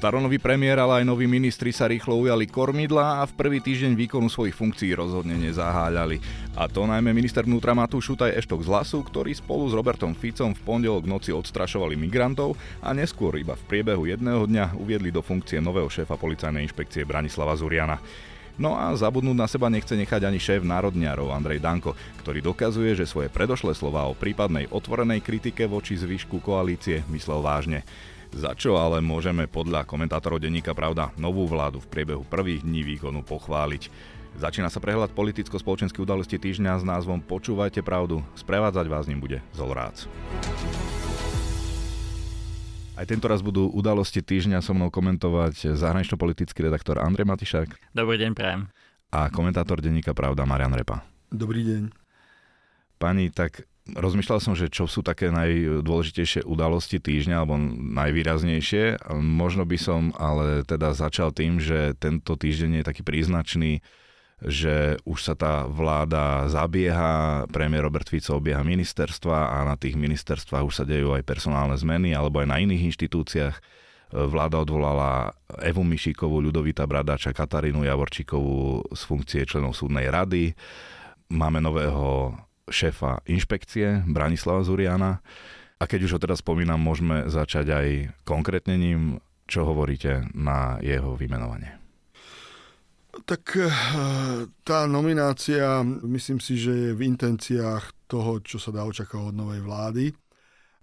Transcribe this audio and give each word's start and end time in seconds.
Staronový 0.00 0.40
premiér, 0.40 0.80
ale 0.80 1.04
aj 1.04 1.12
noví 1.12 1.28
ministri 1.28 1.76
sa 1.76 1.84
rýchlo 1.84 2.16
ujali 2.16 2.48
kormidla 2.48 3.20
a 3.20 3.28
v 3.28 3.36
prvý 3.36 3.60
týždeň 3.60 3.92
výkonu 3.92 4.32
svojich 4.32 4.56
funkcií 4.56 4.96
rozhodne 4.96 5.36
nezaháľali. 5.36 6.16
A 6.56 6.72
to 6.72 6.88
najmä 6.88 7.12
minister 7.12 7.44
vnútra 7.44 7.76
Matúš 7.76 8.08
Šutaj 8.08 8.32
Eštok 8.32 8.64
z 8.64 8.68
Lasu, 8.72 9.04
ktorý 9.04 9.36
spolu 9.36 9.68
s 9.68 9.76
Robertom 9.76 10.16
Ficom 10.16 10.56
v 10.56 10.64
pondelok 10.64 11.04
noci 11.04 11.36
odstrašovali 11.36 12.00
migrantov 12.00 12.56
a 12.80 12.96
neskôr 12.96 13.36
iba 13.36 13.52
v 13.52 13.66
priebehu 13.68 14.08
jedného 14.08 14.48
dňa 14.48 14.80
uviedli 14.80 15.12
do 15.12 15.20
funkcie 15.20 15.60
nového 15.60 15.92
šéfa 15.92 16.16
policajnej 16.16 16.64
inšpekcie 16.64 17.04
Branislava 17.04 17.52
Zuriana. 17.60 18.00
No 18.56 18.80
a 18.80 18.96
zabudnúť 18.96 19.36
na 19.36 19.44
seba 19.52 19.68
nechce 19.68 19.92
nechať 20.00 20.24
ani 20.24 20.40
šéf 20.40 20.64
národniarov 20.64 21.28
Andrej 21.28 21.60
Danko, 21.60 21.92
ktorý 22.24 22.40
dokazuje, 22.40 22.96
že 22.96 23.04
svoje 23.04 23.28
predošlé 23.28 23.76
slova 23.76 24.08
o 24.08 24.16
prípadnej 24.16 24.64
otvorenej 24.72 25.20
kritike 25.20 25.68
voči 25.68 25.92
zvyšku 26.00 26.40
koalície 26.40 27.04
myslel 27.12 27.44
vážne. 27.44 27.84
Za 28.30 28.54
čo 28.54 28.78
ale 28.78 29.02
môžeme 29.02 29.50
podľa 29.50 29.82
komentátorov 29.82 30.38
denníka 30.38 30.70
Pravda 30.70 31.10
novú 31.18 31.50
vládu 31.50 31.82
v 31.82 31.90
priebehu 31.90 32.22
prvých 32.22 32.62
dní 32.62 32.86
výkonu 32.86 33.26
pochváliť. 33.26 33.90
Začína 34.38 34.70
sa 34.70 34.78
prehľad 34.78 35.10
politicko-spoločenskej 35.18 36.06
udalosti 36.06 36.38
týždňa 36.38 36.78
s 36.78 36.86
názvom 36.86 37.18
Počúvajte 37.18 37.82
pravdu. 37.82 38.22
Sprevádzať 38.38 38.86
vás 38.86 39.10
ním 39.10 39.18
bude 39.18 39.42
Zolrác. 39.50 40.06
Aj 42.94 43.02
tento 43.08 43.26
raz 43.26 43.42
budú 43.42 43.66
udalosti 43.66 44.22
týždňa 44.22 44.62
so 44.62 44.78
mnou 44.78 44.94
komentovať 44.94 45.74
zahranično-politický 45.74 46.70
redaktor 46.70 47.02
Andrej 47.02 47.26
Matišák. 47.26 47.96
Dobrý 47.96 48.14
deň, 48.14 48.30
prajem. 48.38 48.70
A 49.10 49.26
komentátor 49.26 49.82
denníka 49.82 50.14
Pravda 50.14 50.46
Marian 50.46 50.70
Repa. 50.70 51.02
Dobrý 51.34 51.66
deň. 51.66 51.82
Pani, 53.00 53.34
tak 53.34 53.66
rozmýšľal 53.96 54.40
som, 54.42 54.54
že 54.58 54.70
čo 54.70 54.90
sú 54.90 55.00
také 55.00 55.30
najdôležitejšie 55.30 56.46
udalosti 56.46 56.98
týždňa 57.02 57.36
alebo 57.40 57.58
najvýraznejšie. 57.96 59.10
Možno 59.18 59.66
by 59.66 59.78
som 59.80 60.10
ale 60.18 60.66
teda 60.66 60.92
začal 60.92 61.30
tým, 61.34 61.58
že 61.58 61.98
tento 61.98 62.34
týždeň 62.34 62.80
je 62.80 62.88
taký 62.88 63.02
príznačný, 63.02 63.82
že 64.40 64.96
už 65.04 65.18
sa 65.20 65.34
tá 65.36 65.68
vláda 65.68 66.48
zabieha, 66.48 67.44
premiér 67.52 67.84
Robert 67.84 68.08
Fico 68.08 68.40
obieha 68.40 68.64
ministerstva 68.64 69.52
a 69.52 69.68
na 69.68 69.76
tých 69.76 70.00
ministerstvách 70.00 70.64
už 70.64 70.74
sa 70.80 70.84
dejú 70.88 71.12
aj 71.12 71.28
personálne 71.28 71.76
zmeny 71.76 72.16
alebo 72.16 72.40
aj 72.40 72.48
na 72.48 72.56
iných 72.56 72.96
inštitúciách. 72.96 73.56
Vláda 74.10 74.58
odvolala 74.58 75.30
Evu 75.62 75.86
Mišíkovú, 75.86 76.42
Ľudovita 76.42 76.82
Bradáča, 76.82 77.30
Katarínu 77.30 77.86
Javorčíkovú 77.86 78.90
z 78.90 79.02
funkcie 79.06 79.46
členov 79.46 79.78
súdnej 79.78 80.10
rady. 80.10 80.50
Máme 81.30 81.62
nového 81.62 82.34
šéfa 82.70 83.26
inšpekcie 83.26 84.06
Branislava 84.06 84.62
Zuriana. 84.64 85.20
A 85.80 85.88
keď 85.88 86.06
už 86.06 86.12
ho 86.16 86.20
teda 86.22 86.36
spomínam, 86.38 86.80
môžeme 86.80 87.26
začať 87.26 87.66
aj 87.72 87.86
konkrétnením, 88.24 89.18
čo 89.50 89.66
hovoríte 89.66 90.30
na 90.36 90.78
jeho 90.78 91.18
vymenovanie. 91.18 91.80
Tak 93.26 93.42
eh, 93.58 93.70
tá 94.62 94.78
nominácia, 94.86 95.82
myslím 96.06 96.38
si, 96.38 96.54
že 96.54 96.72
je 96.72 96.90
v 96.94 97.10
intenciách 97.10 98.06
toho, 98.06 98.38
čo 98.38 98.62
sa 98.62 98.70
dá 98.70 98.86
očakávať 98.86 99.34
od 99.34 99.36
novej 99.36 99.60
vlády. 99.66 100.06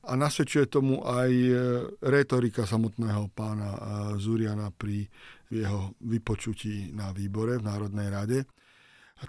A 0.07 0.15
nasvedčuje 0.15 0.67
tomu 0.67 1.05
aj 1.07 1.31
eh, 1.31 1.55
retorika 2.03 2.67
samotného 2.67 3.31
pána 3.31 3.69
eh, 3.71 3.79
Zuriana 4.19 4.75
pri 4.75 5.07
jeho 5.47 5.95
vypočutí 6.03 6.91
na 6.91 7.15
výbore 7.15 7.63
v 7.63 7.67
Národnej 7.67 8.07
rade 8.11 8.39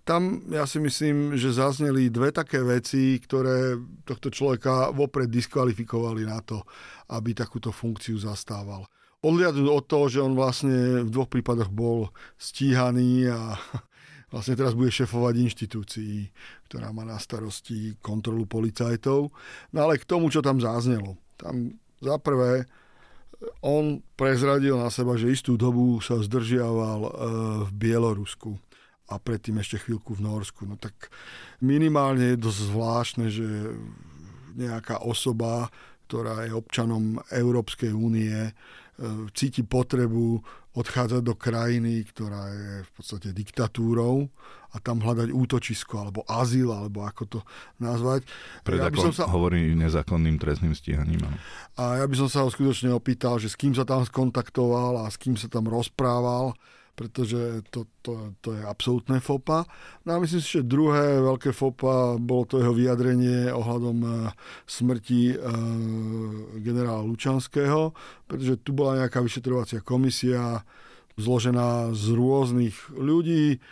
tam 0.05 0.45
ja 0.53 0.69
si 0.69 0.77
myslím, 0.85 1.41
že 1.41 1.57
zazneli 1.57 2.13
dve 2.13 2.29
také 2.29 2.61
veci, 2.61 3.17
ktoré 3.17 3.81
tohto 4.05 4.29
človeka 4.29 4.93
vopred 4.93 5.33
diskvalifikovali 5.33 6.29
na 6.29 6.45
to, 6.45 6.61
aby 7.09 7.33
takúto 7.33 7.73
funkciu 7.73 8.21
zastával. 8.21 8.85
Odliadnúť 9.25 9.67
od 9.67 9.85
toho, 9.89 10.07
že 10.13 10.21
on 10.21 10.37
vlastne 10.37 11.03
v 11.03 11.11
dvoch 11.11 11.33
prípadoch 11.33 11.73
bol 11.73 12.13
stíhaný 12.37 13.33
a 13.33 13.57
vlastne 14.33 14.61
teraz 14.61 14.77
bude 14.77 14.93
šefovať 14.93 15.35
inštitúcii, 15.41 16.17
ktorá 16.69 16.93
má 16.93 17.09
na 17.09 17.17
starosti 17.17 17.97
kontrolu 18.05 18.45
policajtov. 18.45 19.33
No 19.73 19.79
ale 19.81 19.97
k 19.97 20.05
tomu, 20.05 20.29
čo 20.29 20.45
tam 20.45 20.61
zaznelo. 20.61 21.17
Tam 21.41 21.81
za 22.05 22.21
prvé, 22.21 22.69
on 23.65 24.05
prezradil 24.21 24.77
na 24.77 24.93
seba, 24.93 25.17
že 25.17 25.33
istú 25.33 25.57
dobu 25.57 25.99
sa 26.05 26.19
zdržiaval 26.21 27.01
e, 27.03 27.11
v 27.67 27.71
Bielorusku 27.73 28.68
a 29.09 29.15
predtým 29.17 29.57
ešte 29.59 29.81
chvíľku 29.81 30.13
v 30.17 30.25
Norsku. 30.25 30.69
No 30.69 30.77
tak 30.77 31.09
minimálne 31.65 32.37
je 32.37 32.45
dosť 32.45 32.61
zvláštne, 32.69 33.27
že 33.33 33.47
nejaká 34.59 35.01
osoba, 35.01 35.73
ktorá 36.09 36.45
je 36.45 36.53
občanom 36.53 37.17
Európskej 37.33 37.93
únie, 37.95 38.33
e, 38.33 38.53
cíti 39.33 39.65
potrebu 39.65 40.45
odchádzať 40.79 41.23
do 41.25 41.35
krajiny, 41.35 42.07
ktorá 42.07 42.43
je 42.55 42.73
v 42.87 42.91
podstate 42.95 43.29
diktatúrou 43.35 44.31
a 44.69 44.77
tam 44.79 45.01
hľadať 45.01 45.33
útočisko 45.33 45.97
alebo 45.97 46.21
azyl, 46.29 46.71
alebo 46.71 47.03
ako 47.03 47.23
to 47.27 47.41
nazvať. 47.81 48.29
Pred 48.63 48.79
ja 48.79 48.93
by 48.93 48.99
som 49.11 49.15
sa... 49.17 49.25
hovorí 49.27 49.75
nezákonným 49.75 50.37
trestným 50.37 50.77
stíhaním. 50.77 51.25
A 51.81 52.05
ja 52.05 52.07
by 52.07 52.15
som 52.15 52.29
sa 52.29 52.45
ho 52.45 52.49
skutočne 52.53 52.93
opýtal, 52.93 53.41
že 53.41 53.49
s 53.49 53.57
kým 53.57 53.73
sa 53.73 53.83
tam 53.89 54.05
skontaktoval 54.05 55.03
a 55.03 55.11
s 55.11 55.17
kým 55.17 55.35
sa 55.35 55.49
tam 55.49 55.67
rozprával 55.67 56.55
pretože 56.99 57.63
to, 57.71 57.87
to, 58.03 58.35
to 58.43 58.59
je 58.59 58.63
absolútne 58.67 59.23
fopa. 59.23 59.63
No 60.03 60.19
a 60.19 60.21
myslím 60.21 60.43
si, 60.43 60.59
že 60.59 60.67
druhé 60.67 61.23
veľké 61.23 61.55
fopa 61.55 62.19
bolo 62.19 62.43
to 62.51 62.59
jeho 62.59 62.75
vyjadrenie 62.75 63.55
ohľadom 63.55 63.99
e, 64.03 64.11
smrti 64.67 65.23
e, 65.31 65.37
generála 66.59 67.07
Lučanského, 67.07 67.95
pretože 68.27 68.59
tu 68.67 68.75
bola 68.75 69.07
nejaká 69.07 69.23
vyšetrovacia 69.23 69.79
komisia 69.79 70.67
zložená 71.15 71.95
z 71.95 72.19
rôznych 72.19 72.75
ľudí 72.99 73.63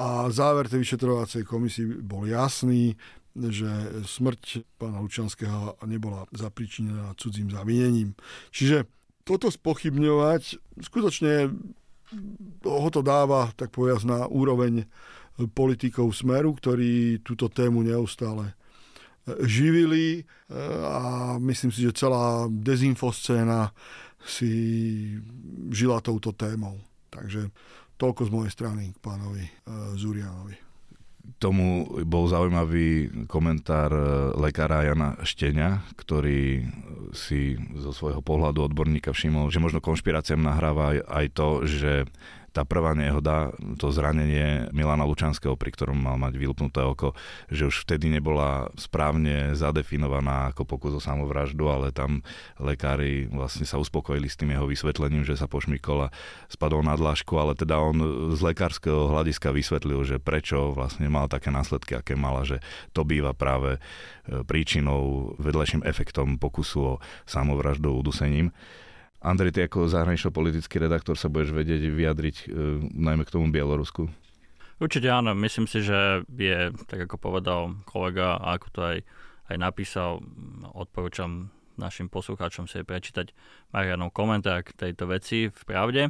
a 0.00 0.32
záver 0.32 0.72
tej 0.72 0.80
vyšetrovacej 0.80 1.44
komisie 1.44 1.84
bol 2.00 2.24
jasný, 2.24 2.96
že 3.36 3.68
smrť 4.08 4.64
pána 4.80 5.04
Lučanského 5.04 5.76
nebola 5.84 6.24
zapričinená 6.32 7.12
cudzím 7.20 7.52
zavinením. 7.52 8.16
Čiže 8.48 8.88
toto 9.28 9.52
spochybňovať 9.52 10.58
skutočne 10.80 11.52
ho 12.64 12.88
to 12.90 13.00
dáva, 13.02 13.50
tak 13.54 13.70
povedať, 13.70 14.06
na 14.06 14.26
úroveň 14.26 14.86
politikov 15.54 16.12
Smeru, 16.12 16.52
ktorí 16.52 17.24
túto 17.24 17.48
tému 17.48 17.80
neustále 17.80 18.52
e, 18.52 18.54
živili 19.48 20.20
e, 20.20 20.22
a 20.84 21.36
myslím 21.40 21.72
si, 21.72 21.80
že 21.86 21.96
celá 21.96 22.44
dezinfoscéna 22.50 23.72
si 24.20 24.52
žila 25.72 26.04
touto 26.04 26.36
témou. 26.36 26.76
Takže 27.08 27.48
toľko 27.96 28.28
z 28.28 28.30
mojej 28.30 28.52
strany 28.52 28.82
k 28.92 28.98
pánovi 29.00 29.44
e, 29.48 29.52
Zurianovi 29.96 30.69
tomu 31.38 31.86
bol 32.08 32.26
zaujímavý 32.26 33.12
komentár 33.28 33.92
e, 33.92 34.02
lekára 34.40 34.82
Jana 34.82 35.20
Štenia, 35.22 35.84
ktorý 35.94 36.66
si 37.14 37.58
zo 37.78 37.94
svojho 37.94 38.24
pohľadu 38.24 38.66
odborníka 38.66 39.14
všimol, 39.14 39.52
že 39.52 39.62
možno 39.62 39.84
konšpiráciám 39.84 40.40
nahráva 40.40 40.98
aj 41.06 41.26
to, 41.34 41.48
že 41.66 41.92
tá 42.50 42.66
prvá 42.66 42.92
nehoda, 42.98 43.54
to 43.78 43.94
zranenie 43.94 44.66
Milana 44.74 45.06
Lučanského, 45.06 45.54
pri 45.54 45.70
ktorom 45.70 45.96
mal 45.96 46.18
mať 46.18 46.34
vylpnuté 46.34 46.82
oko, 46.82 47.14
že 47.46 47.70
už 47.70 47.86
vtedy 47.86 48.10
nebola 48.10 48.70
správne 48.74 49.54
zadefinovaná 49.54 50.50
ako 50.50 50.66
pokus 50.66 50.92
o 50.98 51.00
samovraždu, 51.02 51.70
ale 51.70 51.94
tam 51.94 52.26
lekári 52.58 53.30
vlastne 53.30 53.62
sa 53.62 53.78
uspokojili 53.78 54.26
s 54.26 54.38
tým 54.38 54.50
jeho 54.50 54.66
vysvetlením, 54.66 55.22
že 55.22 55.38
sa 55.38 55.46
pošmykol 55.46 56.10
a 56.10 56.12
spadol 56.50 56.82
na 56.82 56.98
dlažku, 56.98 57.38
ale 57.38 57.54
teda 57.54 57.78
on 57.78 57.96
z 58.34 58.40
lekárskeho 58.42 59.14
hľadiska 59.14 59.54
vysvetlil, 59.54 60.02
že 60.02 60.16
prečo 60.18 60.74
vlastne 60.74 61.06
mal 61.06 61.30
také 61.30 61.54
následky, 61.54 61.94
aké 61.94 62.18
mala, 62.18 62.42
že 62.42 62.58
to 62.90 63.06
býva 63.06 63.30
práve 63.30 63.78
e, 63.78 64.42
príčinou, 64.42 65.34
vedlejším 65.38 65.86
efektom 65.86 66.36
pokusu 66.36 66.98
o 66.98 67.00
samovraždu 67.30 67.94
udusením. 67.94 68.50
Andrej, 69.20 69.52
ty 69.52 69.68
ako 69.68 69.84
zahranično-politický 69.84 70.80
redaktor 70.80 71.12
sa 71.12 71.28
budeš 71.28 71.52
vedieť 71.52 71.92
vyjadriť 71.92 72.36
e, 72.40 72.44
najmä 72.88 73.28
k 73.28 73.34
tomu 73.36 73.52
Bielorusku? 73.52 74.08
Určite 74.80 75.12
áno, 75.12 75.36
myslím 75.36 75.68
si, 75.68 75.84
že 75.84 76.24
je, 76.24 76.72
tak 76.88 77.04
ako 77.04 77.20
povedal 77.20 77.76
kolega, 77.84 78.40
ako 78.40 78.66
to 78.72 78.80
aj, 78.80 78.98
aj 79.52 79.56
napísal, 79.60 80.24
odporúčam 80.72 81.52
našim 81.76 82.08
poslucháčom 82.08 82.64
si 82.64 82.80
prečítať 82.80 83.36
Marianov 83.76 84.16
komentár 84.16 84.64
k 84.64 84.72
tejto 84.72 85.04
veci 85.08 85.52
v 85.52 85.60
Pravde, 85.68 86.08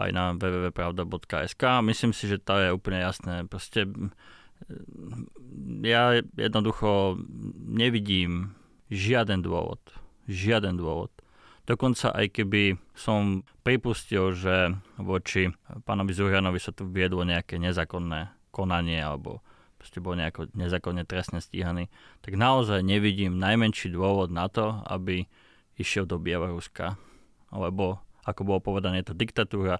aj 0.00 0.10
na 0.12 0.32
www.pravda.sk. 0.32 1.62
Myslím 1.84 2.16
si, 2.16 2.32
že 2.32 2.40
to 2.40 2.56
je 2.56 2.68
úplne 2.72 3.04
jasné. 3.04 3.44
Proste 3.44 3.88
ja 5.84 6.16
jednoducho 6.36 7.20
nevidím 7.68 8.56
žiaden 8.88 9.44
dôvod, 9.44 9.80
žiaden 10.28 10.80
dôvod, 10.80 11.12
Dokonca 11.68 12.16
aj 12.16 12.32
keby 12.32 12.80
som 12.96 13.44
pripustil, 13.60 14.32
že 14.32 14.72
voči 14.96 15.52
pánovi 15.84 16.16
Zurianovi 16.16 16.56
sa 16.56 16.72
tu 16.72 16.88
viedlo 16.88 17.28
nejaké 17.28 17.60
nezákonné 17.60 18.32
konanie 18.48 18.96
alebo 18.96 19.44
proste 19.76 20.00
bol 20.00 20.16
nejako 20.16 20.48
nezákonne 20.56 21.04
trestne 21.04 21.44
stíhaný, 21.44 21.92
tak 22.24 22.40
naozaj 22.40 22.80
nevidím 22.80 23.36
najmenší 23.36 23.92
dôvod 23.92 24.32
na 24.32 24.48
to, 24.48 24.80
aby 24.88 25.28
išiel 25.78 26.08
do 26.08 26.16
Bieloruska. 26.18 26.98
Lebo 27.52 28.00
ako 28.24 28.40
bolo 28.48 28.60
povedané, 28.64 29.04
je 29.04 29.12
to 29.12 29.20
diktatúra, 29.20 29.78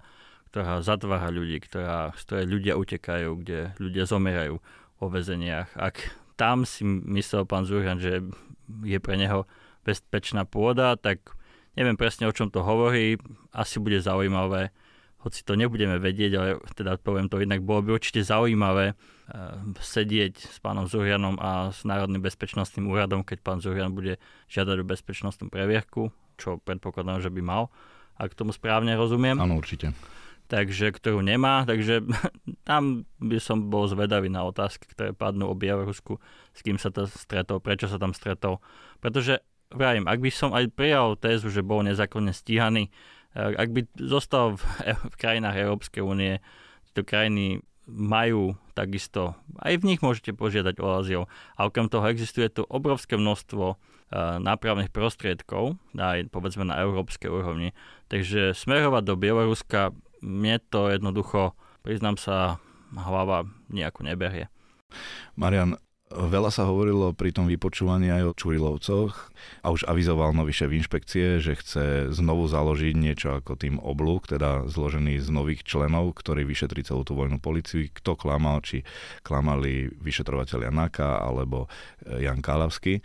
ktorá 0.53 0.81
zatvára 0.85 1.33
ľudí, 1.33 1.59
ktorá, 1.61 2.13
z 2.15 2.21
ktorej 2.25 2.47
ľudia 2.47 2.75
utekajú, 2.77 3.29
kde 3.43 3.59
ľudia 3.81 4.05
zomerajú 4.05 4.61
vo 5.01 5.07
väzeniach. 5.09 5.73
Ak 5.77 6.15
tam 6.39 6.63
si 6.63 6.87
myslel 6.87 7.45
pán 7.45 7.65
Zurhan, 7.65 7.99
že 7.99 8.23
je 8.85 8.99
pre 9.01 9.19
neho 9.19 9.45
bezpečná 9.83 10.45
pôda, 10.45 10.95
tak 10.95 11.38
neviem 11.79 11.95
presne 11.95 12.27
o 12.27 12.35
čom 12.35 12.51
to 12.51 12.67
hovorí. 12.67 13.15
Asi 13.55 13.79
bude 13.79 14.03
zaujímavé, 14.03 14.75
hoci 15.23 15.47
to 15.47 15.55
nebudeme 15.55 16.03
vedieť, 16.03 16.33
ale 16.35 16.49
teda 16.75 16.99
poviem 16.99 17.31
to 17.31 17.39
inak, 17.39 17.63
bolo 17.63 17.87
by 17.87 17.91
určite 17.95 18.27
zaujímavé 18.27 18.99
uh, 18.99 19.63
sedieť 19.79 20.35
s 20.35 20.59
pánom 20.59 20.91
Zurianom 20.91 21.39
a 21.39 21.71
s 21.71 21.87
Národným 21.87 22.23
bezpečnostným 22.23 22.91
úradom, 22.91 23.23
keď 23.23 23.39
pán 23.47 23.59
Zurian 23.63 23.95
bude 23.95 24.19
žiadať 24.51 24.77
o 24.83 24.89
bezpečnostnú 24.91 25.47
previerku, 25.47 26.11
čo 26.35 26.59
predpokladám, 26.59 27.23
že 27.23 27.31
by 27.31 27.41
mal, 27.43 27.71
ak 28.19 28.35
tomu 28.35 28.51
správne 28.51 28.99
rozumiem. 28.99 29.39
Áno, 29.39 29.59
určite 29.59 29.95
takže, 30.49 30.91
ktorú 30.97 31.21
nemá, 31.21 31.69
takže 31.69 32.03
tam 32.69 33.05
by 33.21 33.39
som 33.39 33.69
bol 33.69 33.85
zvedavý 33.85 34.33
na 34.33 34.43
otázky, 34.49 34.89
ktoré 34.91 35.13
padnú 35.13 35.53
o 35.53 35.55
Bielorusku, 35.55 36.17
s 36.57 36.61
kým 36.65 36.81
sa 36.81 36.89
to 36.89 37.05
stretol, 37.07 37.61
prečo 37.61 37.87
sa 37.87 38.01
tam 38.01 38.17
stretol. 38.17 38.65
Pretože, 38.99 39.45
vravím, 39.73 40.09
ak 40.09 40.19
by 40.21 40.31
som 40.33 40.51
aj 40.57 40.73
prijal 40.73 41.17
tézu, 41.19 41.53
že 41.53 41.67
bol 41.67 41.85
nezákonne 41.85 42.33
stíhaný, 42.33 42.89
eh, 43.37 43.55
ak 43.55 43.69
by 43.73 43.81
zostal 43.99 44.57
v, 44.57 44.63
v 45.13 45.15
krajinách 45.17 45.57
Európskej 45.57 46.03
únie, 46.05 46.41
tieto 46.91 47.05
krajiny 47.05 47.61
majú 47.89 48.53
takisto, 48.77 49.33
aj 49.65 49.81
v 49.81 49.87
nich 49.89 50.01
môžete 50.05 50.37
požiadať 50.37 50.77
o 50.77 51.01
azyl. 51.01 51.23
A 51.57 51.65
okrem 51.65 51.89
toho 51.89 52.05
existuje 52.13 52.53
tu 52.53 52.69
obrovské 52.69 53.17
množstvo 53.17 53.65
uh, 53.65 53.77
nápravných 54.37 54.93
prostriedkov, 54.93 55.81
aj 55.97 56.29
povedzme 56.29 56.69
na 56.69 56.85
európskej 56.85 57.33
úrovni. 57.33 57.73
Takže 58.13 58.53
smerovať 58.53 59.03
do 59.09 59.15
Bieloruska 59.17 59.97
mne 60.21 60.61
to 60.69 60.93
jednoducho, 60.93 61.57
priznám 61.81 62.21
sa, 62.21 62.61
hlava 62.93 63.49
nejako 63.73 64.05
neberie. 64.05 64.53
Marian, 65.37 65.81
Veľa 66.09 66.49
sa 66.49 66.65
hovorilo 66.65 67.13
pri 67.13 67.37
tom 67.37 67.45
vypočúvaní 67.53 68.09
aj 68.09 68.33
o 68.33 68.37
Čurilovcoch 68.37 69.29
a 69.61 69.69
už 69.69 69.85
avizoval 69.85 70.33
nový 70.33 70.57
šéf 70.57 70.73
inšpekcie, 70.73 71.37
že 71.37 71.53
chce 71.53 72.09
znovu 72.17 72.49
založiť 72.49 72.97
niečo 72.97 73.37
ako 73.37 73.61
tým 73.61 73.77
oblúk, 73.77 74.25
teda 74.25 74.65
zložený 74.73 75.21
z 75.21 75.29
nových 75.29 75.69
členov, 75.69 76.17
ktorí 76.17 76.49
vyšetrí 76.49 76.81
celú 76.81 77.05
tú 77.05 77.13
vojnú 77.13 77.37
policiu. 77.37 77.93
Kto 77.93 78.17
klamal, 78.17 78.65
či 78.65 78.89
klamali 79.21 79.93
vyšetrovateľia 80.01 80.73
NAKA 80.73 81.29
alebo 81.29 81.69
e, 82.01 82.25
Jan 82.25 82.41
Kálavský. 82.41 83.05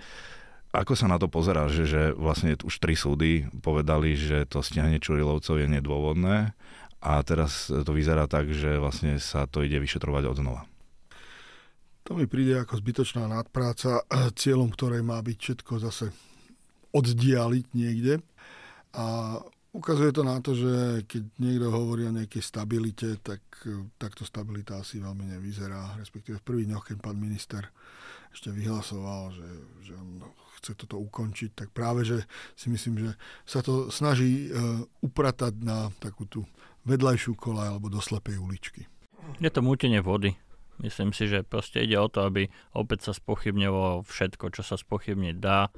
Ako 0.71 0.95
sa 0.95 1.11
na 1.11 1.19
to 1.19 1.27
pozerá, 1.27 1.67
že, 1.67 1.83
že 1.83 2.15
vlastne 2.15 2.55
už 2.55 2.79
tri 2.79 2.95
súdy 2.95 3.51
povedali, 3.59 4.15
že 4.15 4.47
to 4.47 4.63
stiahne 4.63 5.03
Čurilovcov 5.03 5.59
je 5.59 5.67
nedôvodné 5.67 6.55
a 7.03 7.11
teraz 7.27 7.67
to 7.67 7.91
vyzerá 7.91 8.31
tak, 8.31 8.47
že 8.55 8.79
vlastne 8.79 9.19
sa 9.19 9.43
to 9.43 9.59
ide 9.59 9.75
vyšetrovať 9.75 10.23
od 10.23 10.39
znova. 10.39 10.72
To 12.03 12.19
mi 12.19 12.27
príde 12.27 12.59
ako 12.59 12.83
zbytočná 12.83 13.27
nadpráca, 13.31 14.03
cieľom 14.41 14.71
ktorej 14.75 15.01
má 15.03 15.19
byť 15.23 15.37
všetko 15.39 15.73
zase 15.79 16.11
oddialiť 16.93 17.65
niekde. 17.73 18.19
A 18.93 19.39
ukazuje 19.73 20.13
to 20.13 20.21
na 20.21 20.37
to, 20.37 20.53
že 20.53 21.03
keď 21.09 21.23
niekto 21.41 21.67
hovorí 21.73 22.05
o 22.05 22.13
nejakej 22.13 22.43
stabilite, 22.45 23.17
tak 23.25 23.41
takto 23.97 24.21
stabilita 24.21 24.77
asi 24.77 25.01
veľmi 25.01 25.33
nevyzerá. 25.33 25.97
Respektíve 25.97 26.37
v 26.37 26.45
prvých 26.45 26.69
dňoch, 26.69 26.85
keď 26.93 26.97
pán 27.01 27.17
minister 27.17 27.65
ešte 28.29 28.53
vyhlasoval, 28.53 29.33
že, 29.33 29.49
že 29.89 29.93
on 29.97 30.21
chce 30.61 30.77
toto 30.77 31.01
ukončiť, 31.01 31.51
tak 31.57 31.67
práve, 31.73 32.05
že 32.05 32.25
si 32.53 32.69
myslím, 32.69 33.09
že 33.09 33.09
sa 33.45 33.65
to 33.65 33.89
snaží 33.89 34.49
uh, 34.49 34.81
upratať 35.01 35.53
na 35.61 35.89
takú 35.97 36.25
tú 36.29 36.45
vedľajšiu 36.85 37.33
kolaj 37.37 37.73
alebo 37.73 37.89
do 37.89 38.01
slepej 38.01 38.37
uličky. 38.37 38.81
Je 39.39 39.49
to 39.49 39.63
mútenie 39.63 40.03
vody. 40.03 40.35
Myslím 40.81 41.13
si, 41.13 41.29
že 41.29 41.45
proste 41.45 41.85
ide 41.85 42.01
o 42.01 42.09
to, 42.09 42.25
aby 42.25 42.49
opäť 42.73 43.09
sa 43.09 43.13
spochybnilo 43.13 44.07
všetko, 44.09 44.49
čo 44.55 44.65
sa 44.65 44.79
spochybniť 44.79 45.35
dá 45.37 45.69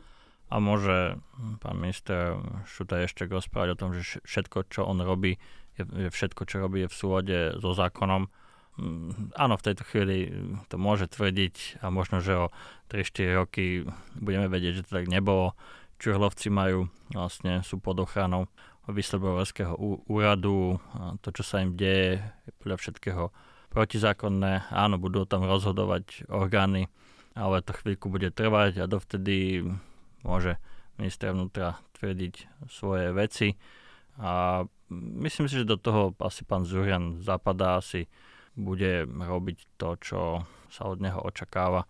a 0.49 0.55
môže 0.61 1.17
pán 1.59 1.75
minister 1.81 2.37
Šutaj 2.69 3.09
ešte 3.09 3.25
rozprávať 3.25 3.69
o 3.73 3.79
tom, 3.79 3.89
že 3.97 4.21
všetko, 4.21 4.69
čo 4.69 4.85
on 4.85 5.01
robí, 5.01 5.41
je, 5.75 6.09
všetko, 6.13 6.41
čo 6.45 6.61
robí, 6.61 6.85
je 6.85 6.91
v 6.91 6.97
súlade 6.97 7.37
so 7.57 7.73
zákonom. 7.73 8.29
Mm, 8.77 9.33
áno, 9.33 9.57
v 9.57 9.65
tejto 9.65 9.83
chvíli 9.89 10.29
to 10.69 10.77
môže 10.77 11.09
tvrdiť 11.09 11.81
a 11.81 11.89
možno, 11.89 12.21
že 12.21 12.37
o 12.37 12.53
3-4 12.93 13.39
roky 13.41 13.65
budeme 14.13 14.45
vedieť, 14.45 14.83
že 14.83 14.85
to 14.85 15.01
tak 15.01 15.09
nebolo. 15.09 15.57
Čurlovci 15.97 16.51
majú, 16.51 16.91
vlastne 17.09 17.63
sú 17.65 17.81
pod 17.81 17.97
ochranou 18.03 18.51
whistleblowerského 18.85 19.73
úradu. 20.05 20.77
To, 21.25 21.29
čo 21.33 21.41
sa 21.41 21.65
im 21.65 21.73
deje, 21.73 22.21
je 22.21 22.51
podľa 22.61 22.77
všetkého 22.77 23.23
protizákonné. 23.75 24.71
Áno, 24.71 24.95
budú 24.95 25.27
tam 25.27 25.43
rozhodovať 25.43 26.31
orgány, 26.31 26.87
ale 27.35 27.59
to 27.59 27.75
chvíľku 27.75 28.07
bude 28.07 28.31
trvať 28.31 28.79
a 28.79 28.87
dovtedy 28.87 29.67
môže 30.23 30.55
minister 30.95 31.35
vnútra 31.35 31.83
tvrdiť 31.99 32.63
svoje 32.71 33.11
veci. 33.11 33.59
A 34.15 34.63
myslím 35.19 35.51
si, 35.51 35.59
že 35.59 35.67
do 35.67 35.75
toho 35.75 36.15
asi 36.23 36.47
pán 36.47 36.63
Zurian 36.63 37.19
zapadá, 37.19 37.83
asi 37.83 38.07
bude 38.55 39.03
robiť 39.03 39.75
to, 39.75 39.99
čo 39.99 40.19
sa 40.71 40.87
od 40.87 41.03
neho 41.03 41.19
očakáva. 41.19 41.83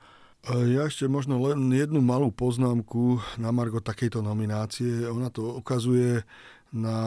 Ja 0.46 0.86
ešte 0.86 1.10
možno 1.10 1.42
len 1.42 1.74
jednu 1.74 2.06
malú 2.06 2.30
poznámku 2.30 3.18
na 3.42 3.50
Margo 3.50 3.82
takejto 3.82 4.22
nominácie. 4.22 5.10
Ona 5.10 5.34
to 5.34 5.58
ukazuje 5.58 6.22
na, 6.76 6.98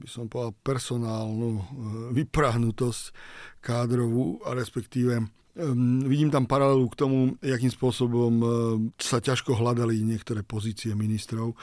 by 0.00 0.08
som 0.08 0.32
povedal, 0.32 0.56
personálnu 0.64 1.50
e, 1.60 1.64
vyprahnutosť 2.16 3.02
kádrovú 3.60 4.40
a 4.48 4.56
respektíve 4.56 5.20
vidím 6.04 6.28
tam 6.28 6.44
paralelu 6.44 6.84
k 6.92 7.00
tomu, 7.00 7.18
akým 7.40 7.72
spôsobom 7.72 8.32
uh, 8.44 8.50
sa 9.00 9.24
ťažko 9.24 9.56
hľadali 9.56 10.04
niektoré 10.04 10.44
pozície 10.44 10.92
ministrov. 10.92 11.56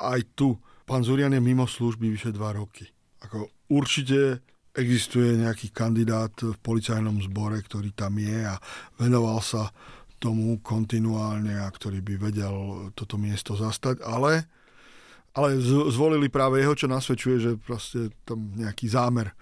Aj 0.00 0.16
tu 0.32 0.56
pán 0.88 1.04
Zurian 1.04 1.36
je 1.36 1.42
mimo 1.44 1.68
služby 1.68 2.08
vyše 2.08 2.32
dva 2.32 2.56
roky. 2.56 2.88
Ako 3.20 3.68
určite 3.68 4.40
existuje 4.72 5.36
nejaký 5.36 5.72
kandidát 5.72 6.32
v 6.36 6.56
policajnom 6.60 7.20
zbore, 7.24 7.60
ktorý 7.60 7.92
tam 7.92 8.16
je 8.16 8.44
a 8.44 8.56
venoval 9.00 9.40
sa 9.44 9.68
tomu 10.16 10.56
kontinuálne 10.64 11.60
a 11.60 11.68
ktorý 11.68 12.00
by 12.00 12.14
vedel 12.16 12.56
toto 12.96 13.20
miesto 13.20 13.52
zastať, 13.52 14.00
ale 14.00 14.48
ale 15.36 15.60
zvolili 15.92 16.32
práve 16.32 16.64
jeho, 16.64 16.72
čo 16.72 16.88
nasvedčuje, 16.88 17.36
že 17.36 17.50
proste 17.60 18.08
tam 18.24 18.56
nejaký 18.56 18.88
zámer 18.88 19.36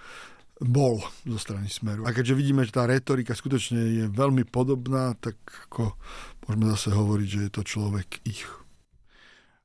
bol 0.58 1.02
zo 1.22 1.38
strany 1.38 1.70
Smeru. 1.70 2.02
A 2.02 2.10
keďže 2.10 2.34
vidíme, 2.34 2.66
že 2.66 2.74
tá 2.74 2.86
retorika 2.86 3.34
skutočne 3.34 3.78
je 3.78 4.04
veľmi 4.10 4.42
podobná, 4.46 5.14
tak 5.18 5.38
ako 5.70 5.94
môžeme 6.46 6.66
zase 6.74 6.88
hovoriť, 6.94 7.28
že 7.30 7.40
je 7.46 7.50
to 7.54 7.62
človek 7.62 8.22
ich. 8.26 8.42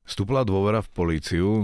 Vstúpila 0.06 0.42
dôvera 0.42 0.82
v 0.82 0.90
políciu, 0.90 1.62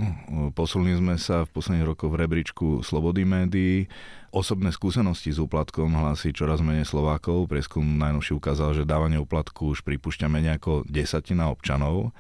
posunuli 0.55 0.95
sme 0.95 1.19
sa 1.19 1.43
v 1.43 1.51
posledných 1.51 1.83
rokoch 1.83 2.15
v 2.15 2.21
rebríčku 2.23 2.67
slobody 2.87 3.27
médií, 3.27 3.91
osobné 4.31 4.71
skúsenosti 4.71 5.35
s 5.35 5.43
úplatkom 5.43 5.91
hlási 5.91 6.31
čoraz 6.31 6.63
menej 6.63 6.87
Slovákov, 6.87 7.51
prieskum 7.51 7.83
najnovší 7.83 8.39
ukázal, 8.39 8.79
že 8.79 8.87
dávanie 8.87 9.19
úplatku 9.19 9.75
už 9.75 9.83
pripúšťa 9.83 10.31
menej 10.31 10.63
ako 10.63 10.87
desatina 10.87 11.51
občanov. 11.51 12.15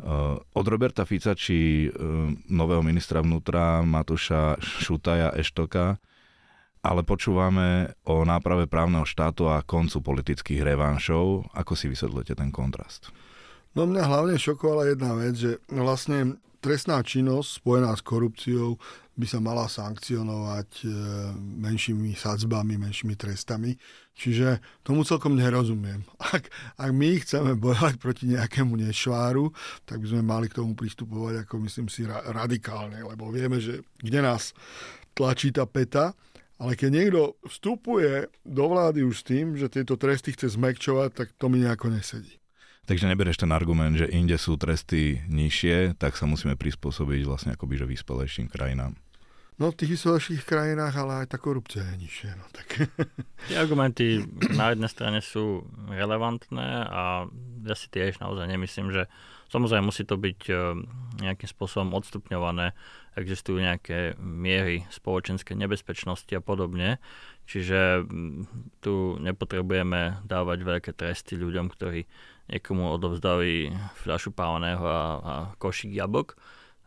Eh, 0.00 0.36
od 0.36 0.66
Roberta 0.66 1.04
Fica 1.04 1.36
či 1.36 1.86
eh, 1.86 1.90
nového 2.48 2.80
ministra 2.80 3.20
vnútra 3.20 3.84
Matúša 3.84 4.56
Šutaja 4.58 5.30
Eštoka, 5.36 6.00
ale 6.82 7.06
počúvame 7.06 7.94
o 8.02 8.26
náprave 8.26 8.66
právneho 8.66 9.06
štátu 9.06 9.46
a 9.52 9.62
koncu 9.62 10.02
politických 10.02 10.64
revanšov. 10.64 11.52
Ako 11.54 11.78
si 11.78 11.86
vysvetľujete 11.92 12.34
ten 12.34 12.50
kontrast? 12.50 13.14
No 13.78 13.86
mňa 13.86 14.02
hlavne 14.04 14.36
šokovala 14.36 14.90
jedna 14.90 15.14
vec, 15.14 15.38
že 15.38 15.62
vlastne 15.70 16.40
trestná 16.62 17.02
činnosť 17.02 17.58
spojená 17.58 17.90
s 17.98 18.02
korupciou 18.06 18.78
by 19.12 19.26
sa 19.28 19.42
mala 19.42 19.68
sankcionovať 19.68 20.70
e, 20.82 20.86
menšími 21.36 22.16
sadzbami, 22.16 22.80
menšími 22.80 23.12
trestami. 23.18 23.76
Čiže 24.16 24.62
tomu 24.80 25.04
celkom 25.04 25.36
nerozumiem. 25.36 26.06
Ak, 26.32 26.48
ak 26.78 26.90
my 26.94 27.20
chceme 27.20 27.58
bojovať 27.58 28.00
proti 28.00 28.30
nejakému 28.30 28.78
nešváru, 28.78 29.52
tak 29.84 30.00
by 30.00 30.06
sme 30.16 30.22
mali 30.24 30.46
k 30.48 30.62
tomu 30.62 30.72
pristupovať 30.78 31.44
ako 31.44 31.54
myslím 31.68 31.90
si 31.90 32.06
radikálne, 32.08 33.04
lebo 33.04 33.28
vieme, 33.28 33.60
že 33.60 33.84
kde 34.00 34.24
nás 34.24 34.56
tlačí 35.12 35.52
tá 35.52 35.68
peta, 35.68 36.16
ale 36.56 36.78
keď 36.78 36.90
niekto 36.94 37.20
vstupuje 37.44 38.30
do 38.46 38.64
vlády 38.70 39.02
už 39.02 39.20
s 39.20 39.26
tým, 39.26 39.58
že 39.58 39.66
tieto 39.66 39.98
tresty 39.98 40.32
chce 40.32 40.54
zmekčovať, 40.54 41.10
tak 41.10 41.28
to 41.34 41.50
mi 41.50 41.58
nejako 41.58 41.90
nesedí. 41.90 42.41
Takže 42.82 43.06
nebereš 43.06 43.38
ten 43.38 43.54
argument, 43.54 43.94
že 43.94 44.10
inde 44.10 44.34
sú 44.34 44.58
tresty 44.58 45.22
nižšie, 45.30 45.94
tak 46.02 46.18
sa 46.18 46.26
musíme 46.26 46.58
prispôsobiť 46.58 47.22
vlastne 47.22 47.54
akoby 47.54 47.78
že 47.78 47.86
vyspelejším 47.86 48.50
krajinám. 48.50 48.98
No 49.60 49.70
v 49.70 49.78
tých 49.78 49.94
vyspelejších 49.94 50.42
krajinách, 50.42 50.94
ale 50.96 51.12
aj 51.22 51.26
tá 51.30 51.38
korupcia 51.38 51.84
je 51.84 51.96
nižšia. 52.02 52.34
No, 52.34 52.44
tak. 52.50 52.90
Tie 53.46 53.54
argumenty 53.54 54.26
na 54.58 54.74
jednej 54.74 54.90
strane 54.90 55.20
sú 55.22 55.68
relevantné 55.86 56.88
a 56.88 57.30
ja 57.62 57.74
si 57.78 57.86
tiež 57.92 58.18
naozaj 58.18 58.50
nemyslím, 58.50 58.90
že 58.90 59.06
samozrejme 59.52 59.86
musí 59.86 60.02
to 60.02 60.18
byť 60.18 60.40
e, 60.48 60.54
nejakým 61.22 61.46
spôsobom 61.46 61.94
odstupňované, 61.94 62.74
existujú 63.14 63.60
nejaké 63.60 64.16
miery 64.18 64.88
spoločenskej 64.88 65.54
nebezpečnosti 65.54 66.32
a 66.32 66.40
podobne, 66.40 66.96
čiže 67.44 68.08
tu 68.80 69.20
nepotrebujeme 69.20 70.24
dávať 70.24 70.58
veľké 70.64 70.90
tresty 70.96 71.36
ľuďom, 71.36 71.68
ktorí 71.70 72.08
niekomu 72.52 72.92
odovzdali 72.92 73.72
fľašu 74.04 74.36
pávaného 74.36 74.84
a, 74.84 75.02
a 75.18 75.34
košík 75.56 75.96
jabok 75.96 76.36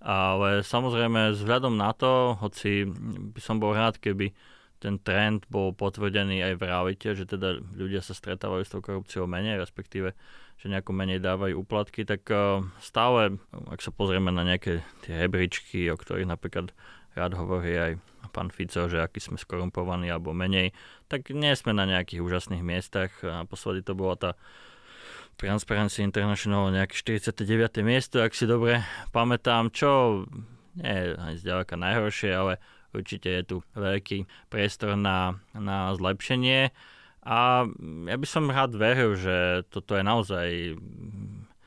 ale 0.05 0.61
samozrejme, 0.61 1.33
vzhľadom 1.33 1.81
na 1.81 1.89
to, 1.89 2.37
hoci 2.37 2.85
by 3.33 3.41
som 3.41 3.57
bol 3.57 3.73
rád, 3.73 3.97
keby 3.97 4.37
ten 4.77 5.01
trend 5.01 5.49
bol 5.49 5.73
potvrdený 5.73 6.45
aj 6.45 6.53
v 6.61 6.65
realite, 6.69 7.09
že 7.17 7.25
teda 7.25 7.57
ľudia 7.73 8.05
sa 8.05 8.13
stretávajú 8.13 8.61
s 8.61 8.69
tou 8.69 8.85
korupciou 8.85 9.25
menej, 9.25 9.57
respektíve, 9.57 10.13
že 10.61 10.69
nejako 10.69 10.93
menej 10.93 11.25
dávajú 11.25 11.57
úplatky, 11.57 12.05
tak 12.05 12.21
eh, 12.29 12.61
stále, 12.77 13.41
ak 13.65 13.81
sa 13.81 13.89
pozrieme 13.89 14.29
na 14.29 14.45
nejaké 14.45 14.85
tie 15.01 15.25
rebríčky, 15.25 15.89
o 15.89 15.97
ktorých 15.97 16.29
napríklad 16.29 16.69
rád 17.17 17.33
hovorí 17.41 17.73
aj 17.73 17.91
pán 18.29 18.53
Fico, 18.53 18.85
že 18.85 19.01
aký 19.01 19.17
sme 19.17 19.41
skorumpovaní 19.41 20.13
alebo 20.13 20.37
menej, 20.37 20.69
tak 21.09 21.33
nie 21.33 21.55
sme 21.57 21.73
na 21.73 21.89
nejakých 21.89 22.21
úžasných 22.21 22.61
miestach. 22.61 23.09
Naposledy 23.23 23.81
to 23.81 23.95
bola 23.97 24.19
tá 24.19 24.31
Transparency 25.35 26.01
International 26.01 26.71
nejaké 26.71 26.95
49. 26.95 27.83
miesto, 27.83 28.23
ak 28.23 28.31
si 28.31 28.47
dobre 28.47 28.83
pamätám, 29.11 29.69
čo 29.71 30.23
nie 30.79 30.91
je 30.91 31.05
ani 31.15 31.35
zďaleka 31.39 31.75
najhoršie, 31.75 32.31
ale 32.31 32.53
určite 32.95 33.27
je 33.27 33.43
tu 33.43 33.55
veľký 33.75 34.27
priestor 34.47 34.95
na, 34.95 35.39
na 35.51 35.91
zlepšenie. 35.95 36.71
A 37.25 37.65
ja 38.05 38.15
by 38.21 38.27
som 38.29 38.53
rád 38.53 38.77
veril, 38.77 39.17
že 39.17 39.65
toto 39.73 39.97
je 39.97 40.03
naozaj 40.05 40.49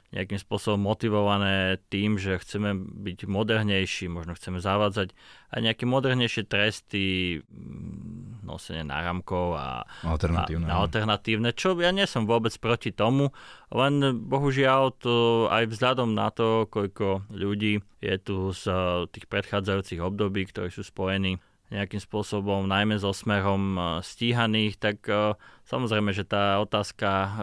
nejakým 0.08 0.40
spôsobom 0.40 0.80
motivované 0.80 1.76
tým, 1.92 2.16
že 2.16 2.40
chceme 2.40 2.72
byť 2.72 3.28
modernejší, 3.28 4.08
možno 4.08 4.32
chceme 4.32 4.56
zavádzať 4.56 5.12
aj 5.52 5.60
nejaké 5.60 5.84
modernejšie 5.84 6.48
tresty, 6.48 7.04
nosenie 8.48 8.88
náramkov 8.88 9.60
a 9.60 9.84
alternatívne, 10.08 10.72
a, 10.72 10.80
a 10.80 10.80
alternatívne, 10.80 11.52
čo 11.52 11.76
ja 11.76 11.92
nie 11.92 12.08
som 12.08 12.24
vôbec 12.24 12.56
proti 12.56 12.88
tomu, 12.88 13.36
len 13.68 14.24
bohužiaľ 14.24 14.96
to 14.96 15.46
aj 15.52 15.68
vzhľadom 15.68 16.16
na 16.16 16.32
to, 16.32 16.64
koľko 16.72 17.28
ľudí 17.28 17.84
je 18.00 18.16
tu 18.16 18.56
z 18.56 18.64
tých 19.12 19.28
predchádzajúcich 19.28 20.00
období, 20.00 20.48
ktorí 20.48 20.72
sú 20.72 20.80
spojení 20.80 21.36
nejakým 21.68 22.00
spôsobom, 22.00 22.64
najmä 22.64 22.96
so 22.96 23.12
smerom 23.12 23.76
stíhaných, 24.00 24.80
tak 24.80 25.04
samozrejme, 25.68 26.16
že 26.16 26.24
tá 26.24 26.64
otázka 26.64 27.36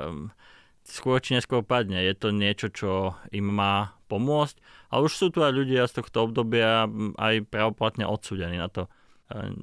skôr 0.85 1.21
či 1.21 1.37
neskôr 1.37 1.61
padne. 1.65 2.01
Je 2.01 2.13
to 2.17 2.33
niečo, 2.33 2.69
čo 2.73 3.17
im 3.29 3.45
má 3.49 3.97
pomôcť. 4.09 4.57
A 4.93 5.01
už 5.01 5.11
sú 5.13 5.25
tu 5.33 5.41
aj 5.41 5.53
ľudia 5.53 5.89
z 5.89 6.01
tohto 6.01 6.29
obdobia 6.29 6.85
aj 7.17 7.45
pravoplatne 7.49 8.05
odsúdení 8.05 8.57
na 8.57 8.69
to. 8.69 8.85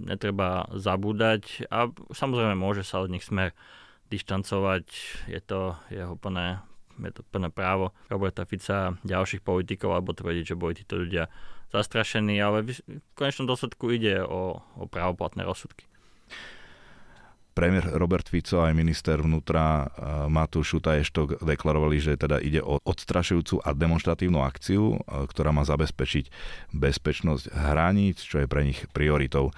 Netreba 0.02 0.66
zabúdať 0.74 1.70
a 1.70 1.86
samozrejme 2.10 2.58
môže 2.58 2.82
sa 2.82 2.98
od 2.98 3.14
nich 3.14 3.22
smer 3.22 3.54
dištancovať. 4.10 4.84
Je 5.30 5.40
to 5.40 5.78
jeho 5.88 6.18
plné, 6.18 6.58
je 6.98 7.12
to 7.14 7.22
plné 7.30 7.48
právo 7.48 7.94
Roberta 8.10 8.42
Fica 8.42 8.90
a 8.90 8.94
ďalších 9.06 9.40
politikov 9.46 9.94
alebo 9.94 10.12
tvrdiť, 10.12 10.44
že 10.52 10.58
boli 10.58 10.74
títo 10.74 10.98
ľudia 10.98 11.30
zastrašení, 11.72 12.36
ale 12.42 12.66
v 12.66 13.00
konečnom 13.16 13.48
dôsledku 13.48 13.88
ide 13.94 14.20
o, 14.20 14.60
o 14.76 14.84
právoplatné 14.90 15.46
rozsudky. 15.46 15.88
Premiér 17.52 17.84
Robert 18.00 18.24
Fico 18.24 18.64
aj 18.64 18.72
minister 18.72 19.20
vnútra 19.20 19.84
Matúš 20.32 20.72
Šutaještok 20.76 21.44
deklarovali, 21.44 22.00
že 22.00 22.16
teda 22.16 22.40
ide 22.40 22.64
o 22.64 22.80
odstrašujúcu 22.80 23.60
a 23.60 23.76
demonstratívnu 23.76 24.40
akciu, 24.40 24.96
ktorá 25.04 25.52
má 25.52 25.60
zabezpečiť 25.68 26.32
bezpečnosť 26.72 27.52
hraníc, 27.52 28.24
čo 28.24 28.40
je 28.40 28.48
pre 28.48 28.64
nich 28.64 28.80
prioritou. 28.96 29.52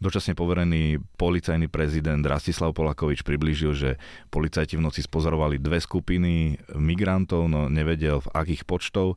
Dočasne 0.00 0.32
poverený 0.32 0.96
policajný 1.20 1.68
prezident 1.68 2.24
Rastislav 2.24 2.72
Polakovič 2.72 3.20
priblížil, 3.20 3.72
že 3.76 3.90
policajti 4.32 4.80
v 4.80 4.88
noci 4.88 5.04
spozorovali 5.04 5.60
dve 5.60 5.76
skupiny 5.76 6.56
migrantov, 6.72 7.52
no 7.52 7.68
nevedel 7.68 8.24
v 8.24 8.32
akých 8.32 8.64
počtov. 8.64 9.14
E, 9.14 9.16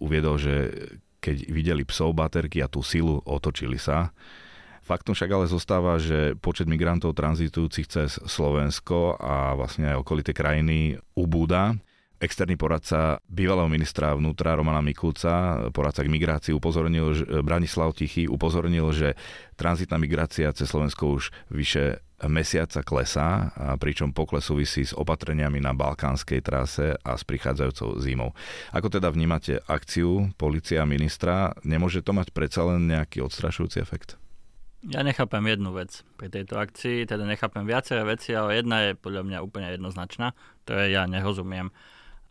uviedol, 0.00 0.40
že 0.40 0.72
keď 1.20 1.36
videli 1.52 1.84
psov 1.84 2.16
baterky 2.16 2.64
a 2.64 2.72
tú 2.72 2.80
silu, 2.80 3.20
otočili 3.28 3.76
sa. 3.76 4.16
Faktom 4.86 5.18
však 5.18 5.34
ale 5.34 5.50
zostáva, 5.50 5.98
že 5.98 6.38
počet 6.38 6.70
migrantov 6.70 7.18
tranzitujúcich 7.18 7.90
cez 7.90 8.22
Slovensko 8.22 9.18
a 9.18 9.58
vlastne 9.58 9.90
aj 9.90 9.98
okolité 9.98 10.30
krajiny 10.30 10.94
ubúda. 11.18 11.74
Externý 12.22 12.54
poradca 12.54 13.20
bývalého 13.28 13.66
ministra 13.66 14.14
vnútra 14.14 14.54
Romana 14.56 14.80
Mikulca, 14.80 15.68
poradca 15.74 16.00
k 16.00 16.08
migrácii, 16.08 16.54
upozornil, 16.54 17.12
že 17.12 17.28
Branislav 17.44 17.92
Tichý 17.92 18.24
upozornil, 18.30 18.88
že 18.94 19.18
tranzitná 19.58 20.00
migrácia 20.00 20.48
cez 20.54 20.70
Slovensko 20.70 21.18
už 21.18 21.34
vyše 21.52 22.00
mesiaca 22.24 22.80
klesá, 22.80 23.52
pričom 23.76 24.16
pokles 24.16 24.48
súvisí 24.48 24.86
s 24.86 24.96
opatreniami 24.96 25.60
na 25.60 25.76
balkánskej 25.76 26.40
trase 26.40 26.96
a 26.96 27.18
s 27.18 27.26
prichádzajúcou 27.26 28.00
zimou. 28.00 28.32
Ako 28.72 28.88
teda 28.88 29.12
vnímate 29.12 29.60
akciu 29.68 30.32
policia 30.40 30.86
a 30.86 30.88
ministra? 30.88 31.52
Nemôže 31.68 32.00
to 32.00 32.16
mať 32.16 32.32
predsa 32.32 32.64
len 32.64 32.88
nejaký 32.88 33.20
odstrašujúci 33.20 33.76
efekt? 33.82 34.16
Ja 34.86 35.02
nechápem 35.02 35.42
jednu 35.50 35.74
vec 35.74 36.06
pri 36.14 36.30
tejto 36.30 36.62
akcii, 36.62 37.10
teda 37.10 37.26
nechápem 37.26 37.66
viaceré 37.66 38.06
veci, 38.06 38.30
ale 38.38 38.62
jedna 38.62 38.86
je 38.86 38.90
podľa 38.94 39.26
mňa 39.26 39.38
úplne 39.42 39.74
jednoznačná, 39.74 40.30
ktoré 40.62 40.94
ja 40.94 41.10
nerozumiem. 41.10 41.74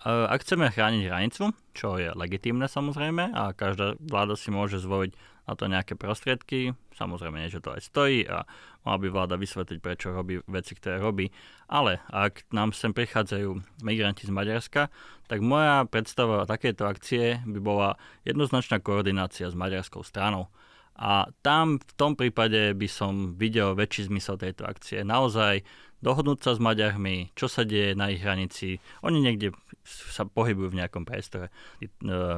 Ak 0.07 0.39
chceme 0.47 0.71
chrániť 0.71 1.03
hranicu, 1.03 1.51
čo 1.75 1.99
je 1.99 2.15
legitímne 2.15 2.71
samozrejme 2.71 3.35
a 3.35 3.51
každá 3.51 3.99
vláda 3.99 4.39
si 4.39 4.55
môže 4.55 4.79
zvoliť 4.79 5.11
na 5.51 5.53
to 5.59 5.67
nejaké 5.67 5.99
prostriedky, 5.99 6.71
samozrejme 6.95 7.43
niečo 7.43 7.59
to 7.59 7.75
aj 7.75 7.91
stojí 7.91 8.23
a 8.23 8.47
mala 8.87 8.97
by 9.03 9.07
vláda 9.11 9.35
vysvetliť, 9.35 9.79
prečo 9.83 10.15
robí 10.15 10.39
veci, 10.47 10.79
ktoré 10.79 11.03
robí. 11.03 11.35
Ale 11.67 11.99
ak 12.07 12.47
nám 12.55 12.71
sem 12.71 12.95
prichádzajú 12.95 13.83
migranti 13.83 14.25
z 14.25 14.31
Maďarska, 14.31 14.87
tak 15.27 15.43
moja 15.43 15.83
predstava 15.91 16.47
takéto 16.47 16.87
akcie 16.87 17.43
by 17.43 17.59
bola 17.59 17.99
jednoznačná 18.23 18.79
koordinácia 18.79 19.51
s 19.51 19.59
maďarskou 19.59 20.07
stranou. 20.07 20.47
A 20.95 21.27
tam 21.43 21.75
v 21.75 21.93
tom 21.99 22.15
prípade 22.15 22.71
by 22.71 22.87
som 22.87 23.35
videl 23.35 23.75
väčší 23.75 24.07
zmysel 24.07 24.39
tejto 24.39 24.63
akcie. 24.63 25.03
Naozaj 25.03 25.67
dohodnúť 25.99 26.39
sa 26.39 26.51
s 26.55 26.63
Maďarmi, 26.63 27.35
čo 27.35 27.51
sa 27.51 27.67
deje 27.67 27.97
na 27.97 28.13
ich 28.13 28.23
hranici. 28.23 28.79
Oni 29.03 29.19
niekde 29.19 29.51
sa 29.85 30.23
pohybujú 30.23 30.71
v 30.71 30.79
nejakom 30.79 31.03
priestore, 31.03 31.51
e, 31.81 31.87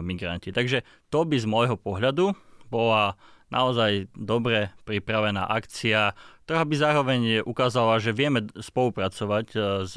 migranti. 0.02 0.50
Takže 0.50 0.82
to 1.14 1.28
by 1.28 1.38
z 1.38 1.46
môjho 1.46 1.76
pohľadu 1.78 2.34
bola 2.72 3.20
naozaj 3.48 4.12
dobre 4.16 4.76
pripravená 4.84 5.48
akcia, 5.48 6.16
ktorá 6.44 6.64
by 6.68 6.76
zároveň 6.76 7.22
ukázala, 7.48 8.00
že 8.00 8.16
vieme 8.16 8.48
spolupracovať 8.56 9.48
e, 9.54 9.58
s, 9.86 9.96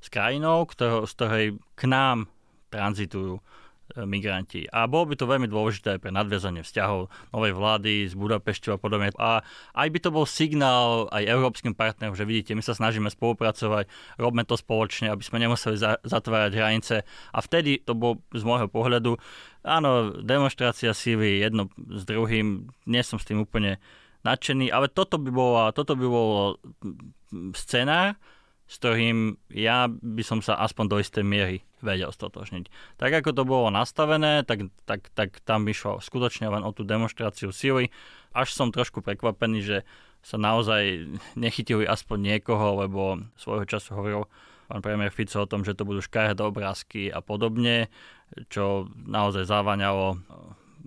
s 0.00 0.06
krajinou, 0.08 0.64
ktorou, 0.64 1.04
z 1.04 1.12
ktorej 1.12 1.46
k 1.74 1.82
nám 1.90 2.30
tranzitujú 2.70 3.42
migranti. 4.04 4.68
A 4.68 4.84
bolo 4.84 5.12
by 5.12 5.14
to 5.16 5.30
veľmi 5.30 5.48
dôležité 5.48 5.96
aj 5.96 6.00
pre 6.04 6.12
nadviazanie 6.12 6.60
vzťahov 6.60 7.08
novej 7.32 7.52
vlády 7.56 7.92
z 8.08 8.14
Budapešťou 8.14 8.76
a 8.76 8.78
podobne. 8.80 9.08
A 9.16 9.40
aj 9.72 9.88
by 9.88 9.98
to 10.02 10.10
bol 10.12 10.28
signál 10.28 11.08
aj 11.08 11.24
európskym 11.24 11.72
partnerom, 11.72 12.12
že 12.12 12.28
vidíte, 12.28 12.52
my 12.52 12.64
sa 12.64 12.76
snažíme 12.76 13.08
spolupracovať, 13.08 13.88
robme 14.20 14.44
to 14.44 14.58
spoločne, 14.58 15.08
aby 15.08 15.22
sme 15.24 15.40
nemuseli 15.40 15.76
za- 15.80 16.00
zatvárať 16.04 16.52
hranice. 16.58 16.96
A 17.32 17.38
vtedy 17.40 17.80
to 17.80 17.96
bol 17.96 18.20
z 18.34 18.42
môjho 18.44 18.68
pohľadu, 18.68 19.16
áno, 19.64 20.12
demonstrácia 20.20 20.92
síly 20.92 21.40
jedno 21.40 21.72
s 21.76 22.04
druhým, 22.04 22.68
nie 22.84 23.02
som 23.04 23.16
s 23.16 23.24
tým 23.24 23.42
úplne 23.44 23.80
nadšený, 24.26 24.74
ale 24.74 24.90
toto 24.90 25.16
by 25.16 25.30
bolo, 25.30 25.70
toto 25.70 25.94
by 25.94 26.06
bolo 26.06 26.58
scenár, 27.54 28.18
s 28.68 28.74
ktorým 28.76 29.40
ja 29.48 29.88
by 29.88 30.22
som 30.22 30.44
sa 30.44 30.60
aspoň 30.60 30.84
do 30.92 30.96
istej 31.00 31.24
miery 31.24 31.64
vedel 31.80 32.12
stotožniť. 32.12 32.68
Tak 33.00 33.24
ako 33.24 33.30
to 33.32 33.42
bolo 33.48 33.72
nastavené, 33.72 34.44
tak, 34.44 34.68
tak, 34.84 35.08
tak 35.16 35.40
tam 35.42 35.64
išlo 35.64 36.04
skutočne 36.04 36.52
len 36.52 36.60
o 36.60 36.70
tú 36.76 36.84
demonstráciu 36.84 37.48
sily. 37.48 37.88
Až 38.36 38.52
som 38.52 38.68
trošku 38.68 39.00
prekvapený, 39.00 39.64
že 39.64 39.78
sa 40.20 40.36
naozaj 40.36 41.08
nechytili 41.38 41.88
aspoň 41.88 42.36
niekoho, 42.36 42.84
lebo 42.84 43.24
svojho 43.40 43.64
času 43.64 43.96
hovoril 43.96 44.22
pán 44.68 44.84
premiér 44.84 45.08
Fico 45.08 45.40
o 45.40 45.48
tom, 45.48 45.64
že 45.64 45.72
to 45.72 45.88
budú 45.88 46.04
škaredé 46.04 46.44
obrázky 46.44 47.08
a 47.08 47.24
podobne, 47.24 47.88
čo 48.52 48.92
naozaj 49.08 49.48
závaňalo 49.48 50.20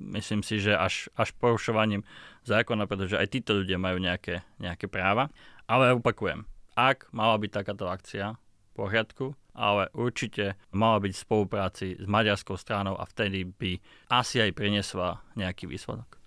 myslím 0.10 0.42
si, 0.42 0.58
že 0.58 0.74
až, 0.74 1.12
až 1.14 1.30
porušovaním 1.38 2.02
zákona, 2.48 2.90
pretože 2.90 3.20
aj 3.20 3.28
títo 3.30 3.62
ľudia 3.62 3.78
majú 3.78 4.02
nejaké, 4.02 4.42
nejaké 4.58 4.90
práva. 4.90 5.30
Ale 5.70 5.94
opakujem, 5.94 6.44
ak 6.76 7.12
mala 7.12 7.36
byť 7.38 7.52
takáto 7.52 7.88
akcia, 7.88 8.36
v 8.72 8.74
poriadku, 8.74 9.36
ale 9.52 9.92
určite 9.92 10.56
mala 10.72 11.04
byť 11.04 11.12
v 11.12 11.24
spolupráci 11.28 11.88
s 12.00 12.06
maďarskou 12.08 12.56
stranou 12.56 12.96
a 12.96 13.04
vtedy 13.04 13.44
by 13.44 13.76
asi 14.08 14.40
aj 14.40 14.56
priniesla 14.56 15.20
nejaký 15.36 15.68
výsledok. 15.68 16.22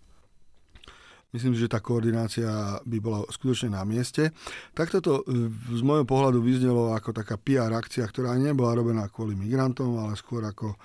Myslím, 1.35 1.59
že 1.59 1.67
tá 1.67 1.83
koordinácia 1.83 2.79
by 2.87 2.99
bola 3.03 3.27
skutočne 3.27 3.75
na 3.75 3.83
mieste. 3.83 4.31
Tak 4.71 4.95
toto 4.95 5.27
e, 5.27 5.51
z 5.51 5.83
môjho 5.83 6.07
pohľadu 6.07 6.39
vyznelo 6.39 6.95
ako 6.95 7.11
taká 7.11 7.35
PR 7.43 7.75
akcia, 7.75 8.07
ktorá 8.07 8.39
nebola 8.39 8.79
robená 8.79 9.11
kvôli 9.11 9.35
migrantom, 9.35 9.99
ale 9.99 10.15
skôr 10.15 10.47
ako 10.47 10.71
e, 10.71 10.79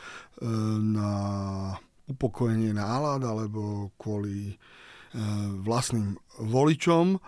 na 0.90 1.12
upokojenie 2.10 2.74
nálad 2.74 3.22
alebo 3.30 3.94
kvôli 3.94 4.50
e, 4.50 4.56
vlastným 5.62 6.18
voličom. 6.42 7.22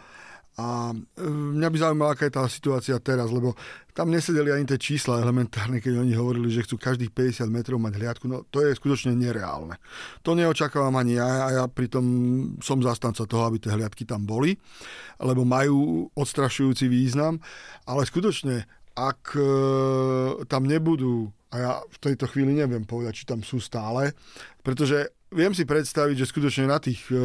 A 0.62 0.94
mňa 1.58 1.68
by 1.74 1.78
zaujímala, 1.82 2.14
aká 2.14 2.30
je 2.30 2.38
tá 2.38 2.46
situácia 2.46 2.94
teraz, 3.02 3.34
lebo 3.34 3.58
tam 3.98 4.14
nesedeli 4.14 4.54
ani 4.54 4.70
tie 4.70 4.78
čísla 4.78 5.18
elementárne, 5.18 5.82
keď 5.82 6.06
oni 6.06 6.14
hovorili, 6.14 6.54
že 6.54 6.62
chcú 6.62 6.78
každých 6.78 7.10
50 7.10 7.50
metrov 7.50 7.82
mať 7.82 7.98
hliadku. 7.98 8.30
No 8.30 8.46
to 8.46 8.62
je 8.62 8.78
skutočne 8.78 9.18
nereálne. 9.18 9.82
To 10.22 10.38
neočakávam 10.38 10.94
ani 11.02 11.18
ja 11.18 11.50
a 11.50 11.50
ja 11.50 11.66
pritom 11.66 12.06
som 12.62 12.78
zastanca 12.86 13.26
toho, 13.26 13.50
aby 13.50 13.58
tie 13.58 13.74
hliadky 13.74 14.06
tam 14.06 14.24
boli, 14.30 14.54
lebo 15.18 15.42
majú 15.42 16.08
odstrašujúci 16.14 16.86
význam. 16.86 17.42
Ale 17.90 18.06
skutočne, 18.06 18.70
ak 18.94 19.34
e, 19.34 19.44
tam 20.46 20.70
nebudú, 20.70 21.34
a 21.52 21.56
ja 21.58 21.72
v 21.82 21.98
tejto 22.00 22.30
chvíli 22.30 22.54
neviem 22.54 22.86
povedať, 22.86 23.26
či 23.26 23.26
tam 23.28 23.42
sú 23.42 23.58
stále, 23.60 24.14
pretože 24.64 25.10
viem 25.32 25.56
si 25.56 25.64
predstaviť, 25.64 26.16
že 26.16 26.30
skutočne 26.30 26.68
na 26.68 26.80
tých 26.80 27.08
e, 27.12 27.16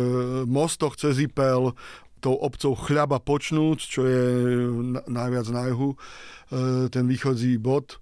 mostoch 0.46 0.94
cez 0.94 1.18
IPL 1.22 1.74
tou 2.20 2.34
obcov 2.36 2.76
Chľaba 2.88 3.20
počnúc, 3.20 3.82
čo 3.82 4.04
je 4.06 4.24
najviac 5.06 5.46
na 5.52 5.68
juhu, 5.68 5.94
e, 5.94 5.98
ten 6.88 7.04
východzí 7.06 7.60
bod, 7.60 8.00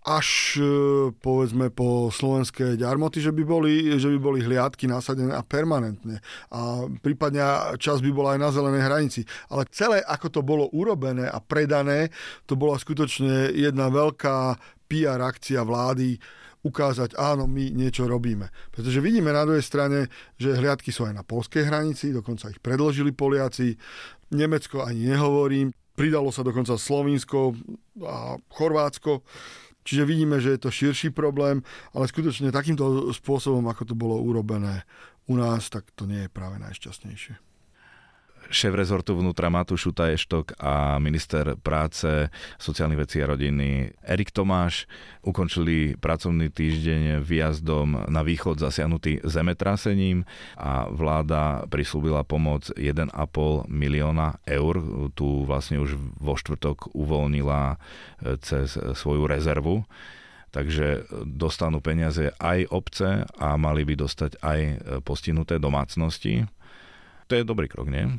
až 0.00 0.56
e, 0.56 0.64
povedzme 1.12 1.68
po 1.68 2.08
slovenské 2.08 2.80
ďarmoty, 2.80 3.20
že 3.20 3.36
by 3.36 3.42
boli, 3.44 4.00
že 4.00 4.08
by 4.16 4.18
boli 4.18 4.40
hliadky 4.40 4.88
nasadené 4.88 5.36
a 5.36 5.44
permanentne. 5.44 6.24
A 6.48 6.88
prípadne 7.04 7.76
čas 7.76 8.00
by 8.00 8.08
bola 8.08 8.36
aj 8.36 8.40
na 8.40 8.50
zelenej 8.50 8.82
hranici. 8.88 9.20
Ale 9.52 9.68
celé, 9.68 10.00
ako 10.00 10.26
to 10.32 10.40
bolo 10.40 10.72
urobené 10.72 11.28
a 11.28 11.36
predané, 11.44 12.08
to 12.48 12.56
bola 12.56 12.80
skutočne 12.80 13.52
jedna 13.52 13.92
veľká 13.92 14.56
PR 14.88 15.20
akcia 15.20 15.62
vlády, 15.62 16.16
ukázať, 16.60 17.16
áno, 17.16 17.48
my 17.48 17.72
niečo 17.72 18.04
robíme. 18.04 18.52
Pretože 18.68 19.00
vidíme 19.00 19.32
na 19.32 19.48
druhej 19.48 19.64
strane, 19.64 20.12
že 20.36 20.56
hliadky 20.56 20.92
sú 20.92 21.08
aj 21.08 21.16
na 21.16 21.24
polskej 21.24 21.64
hranici, 21.64 22.12
dokonca 22.12 22.52
ich 22.52 22.60
predložili 22.60 23.16
Poliaci, 23.16 23.76
Nemecko 24.30 24.84
ani 24.84 25.10
nehovorím, 25.10 25.72
pridalo 25.96 26.30
sa 26.30 26.44
dokonca 26.44 26.76
Slovinsko 26.76 27.56
a 28.04 28.38
Chorvátsko, 28.52 29.26
čiže 29.82 30.06
vidíme, 30.06 30.38
že 30.38 30.54
je 30.54 30.60
to 30.60 30.70
širší 30.70 31.10
problém, 31.10 31.64
ale 31.96 32.06
skutočne 32.06 32.54
takýmto 32.54 33.10
spôsobom, 33.10 33.64
ako 33.66 33.82
to 33.90 33.94
bolo 33.96 34.20
urobené 34.20 34.84
u 35.26 35.36
nás, 35.36 35.68
tak 35.68 35.88
to 35.96 36.06
nie 36.06 36.28
je 36.28 36.30
práve 36.32 36.60
najšťastnejšie 36.60 37.49
šéf 38.50 38.74
rezortu 38.74 39.14
vnútra 39.14 39.46
Matúš 39.48 39.88
Šutaještok 39.88 40.58
a 40.58 40.98
minister 40.98 41.54
práce, 41.54 42.28
sociálnych 42.58 43.06
vecí 43.06 43.22
a 43.22 43.30
rodiny 43.30 43.94
Erik 44.02 44.34
Tomáš 44.34 44.90
ukončili 45.22 45.94
pracovný 45.94 46.50
týždeň 46.50 47.22
výjazdom 47.22 48.10
na 48.10 48.20
východ 48.26 48.58
zasiahnutý 48.58 49.22
zemetrasením 49.22 50.26
a 50.58 50.90
vláda 50.90 51.64
prislúbila 51.70 52.26
pomoc 52.26 52.74
1,5 52.74 53.14
milióna 53.70 54.42
eur. 54.44 54.74
Tu 55.14 55.26
vlastne 55.46 55.78
už 55.78 55.94
vo 56.18 56.34
štvrtok 56.34 56.92
uvoľnila 56.92 57.74
e, 57.74 58.36
cez 58.42 58.74
svoju 58.76 59.30
rezervu 59.30 59.86
takže 60.50 61.06
dostanú 61.30 61.78
peniaze 61.78 62.34
aj 62.42 62.66
obce 62.74 63.22
a 63.38 63.54
mali 63.54 63.86
by 63.86 63.94
dostať 63.94 64.42
aj 64.42 64.60
e, 64.60 64.74
postihnuté 65.06 65.62
domácnosti. 65.62 66.42
To 67.30 67.38
je 67.38 67.46
dobrý 67.46 67.70
krok, 67.70 67.86
nie? 67.86 68.10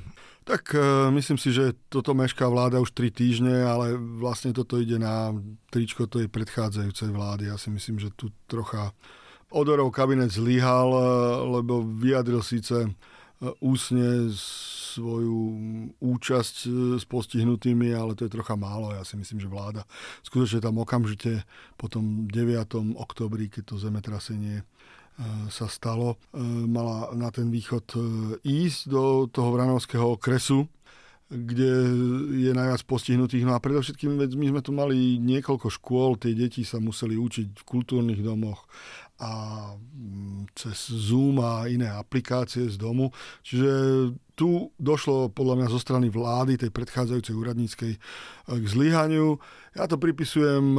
Tak 0.48 0.72
e, 0.74 1.12
myslím 1.12 1.36
si, 1.38 1.52
že 1.52 1.76
toto 1.92 2.16
mešká 2.16 2.48
vláda 2.48 2.80
už 2.80 2.96
3 2.96 3.12
týždne, 3.12 3.62
ale 3.68 4.00
vlastne 4.00 4.56
toto 4.56 4.80
ide 4.80 4.96
na 4.96 5.36
tričko 5.68 6.08
tej 6.08 6.32
predchádzajúcej 6.32 7.12
vlády. 7.12 7.52
Ja 7.52 7.60
si 7.60 7.70
myslím, 7.70 8.00
že 8.00 8.10
tu 8.16 8.32
trocha 8.48 8.96
Odorov 9.52 9.92
kabinet 9.92 10.32
zlyhal, 10.32 10.90
e, 10.96 11.04
lebo 11.60 11.84
vyjadril 11.84 12.40
síce 12.40 12.88
e, 12.88 12.90
úsne 13.60 14.32
svoju 14.96 15.40
účasť 16.00 16.56
s 16.96 17.04
postihnutými, 17.04 17.92
ale 17.92 18.16
to 18.16 18.26
je 18.26 18.34
trocha 18.34 18.56
málo. 18.56 18.96
Ja 18.96 19.04
si 19.04 19.20
myslím, 19.20 19.44
že 19.44 19.52
vláda 19.52 19.84
skutočne 20.24 20.64
tam 20.64 20.80
okamžite 20.80 21.44
po 21.76 21.92
tom 21.92 22.32
9. 22.32 22.96
oktobri, 22.96 23.52
keď 23.52 23.76
to 23.76 23.76
zemetrasenie 23.76 24.64
sa 25.52 25.68
stalo, 25.68 26.18
e, 26.34 26.42
mala 26.66 27.12
na 27.14 27.30
ten 27.30 27.52
východ 27.52 27.86
e, 27.94 28.00
ísť 28.42 28.80
do 28.90 29.04
toho 29.30 29.50
Vranovského 29.54 30.18
okresu, 30.18 30.66
kde 31.32 31.72
je 32.44 32.52
najviac 32.52 32.84
postihnutých. 32.84 33.48
No 33.48 33.56
a 33.56 33.64
predovšetkým, 33.64 34.20
my 34.20 34.48
sme 34.52 34.62
tu 34.62 34.76
mali 34.76 35.16
niekoľko 35.16 35.72
škôl, 35.72 36.20
tie 36.20 36.36
deti 36.36 36.68
sa 36.68 36.84
museli 36.84 37.16
učiť 37.16 37.48
v 37.56 37.64
kultúrnych 37.64 38.20
domoch 38.20 38.68
a 39.22 39.32
mm, 39.78 40.52
cez 40.58 40.92
Zoom 40.92 41.40
a 41.40 41.70
iné 41.72 41.88
aplikácie 41.88 42.68
z 42.68 42.76
domu. 42.76 43.14
Čiže 43.46 43.72
tu 44.36 44.74
došlo 44.76 45.30
podľa 45.32 45.56
mňa 45.62 45.68
zo 45.70 45.80
strany 45.80 46.10
vlády, 46.10 46.58
tej 46.58 46.74
predchádzajúcej 46.74 47.36
úradníckej, 47.38 47.94
k 48.50 48.66
zlyhaniu. 48.66 49.38
Ja 49.78 49.86
to 49.86 50.02
pripisujem, 50.02 50.74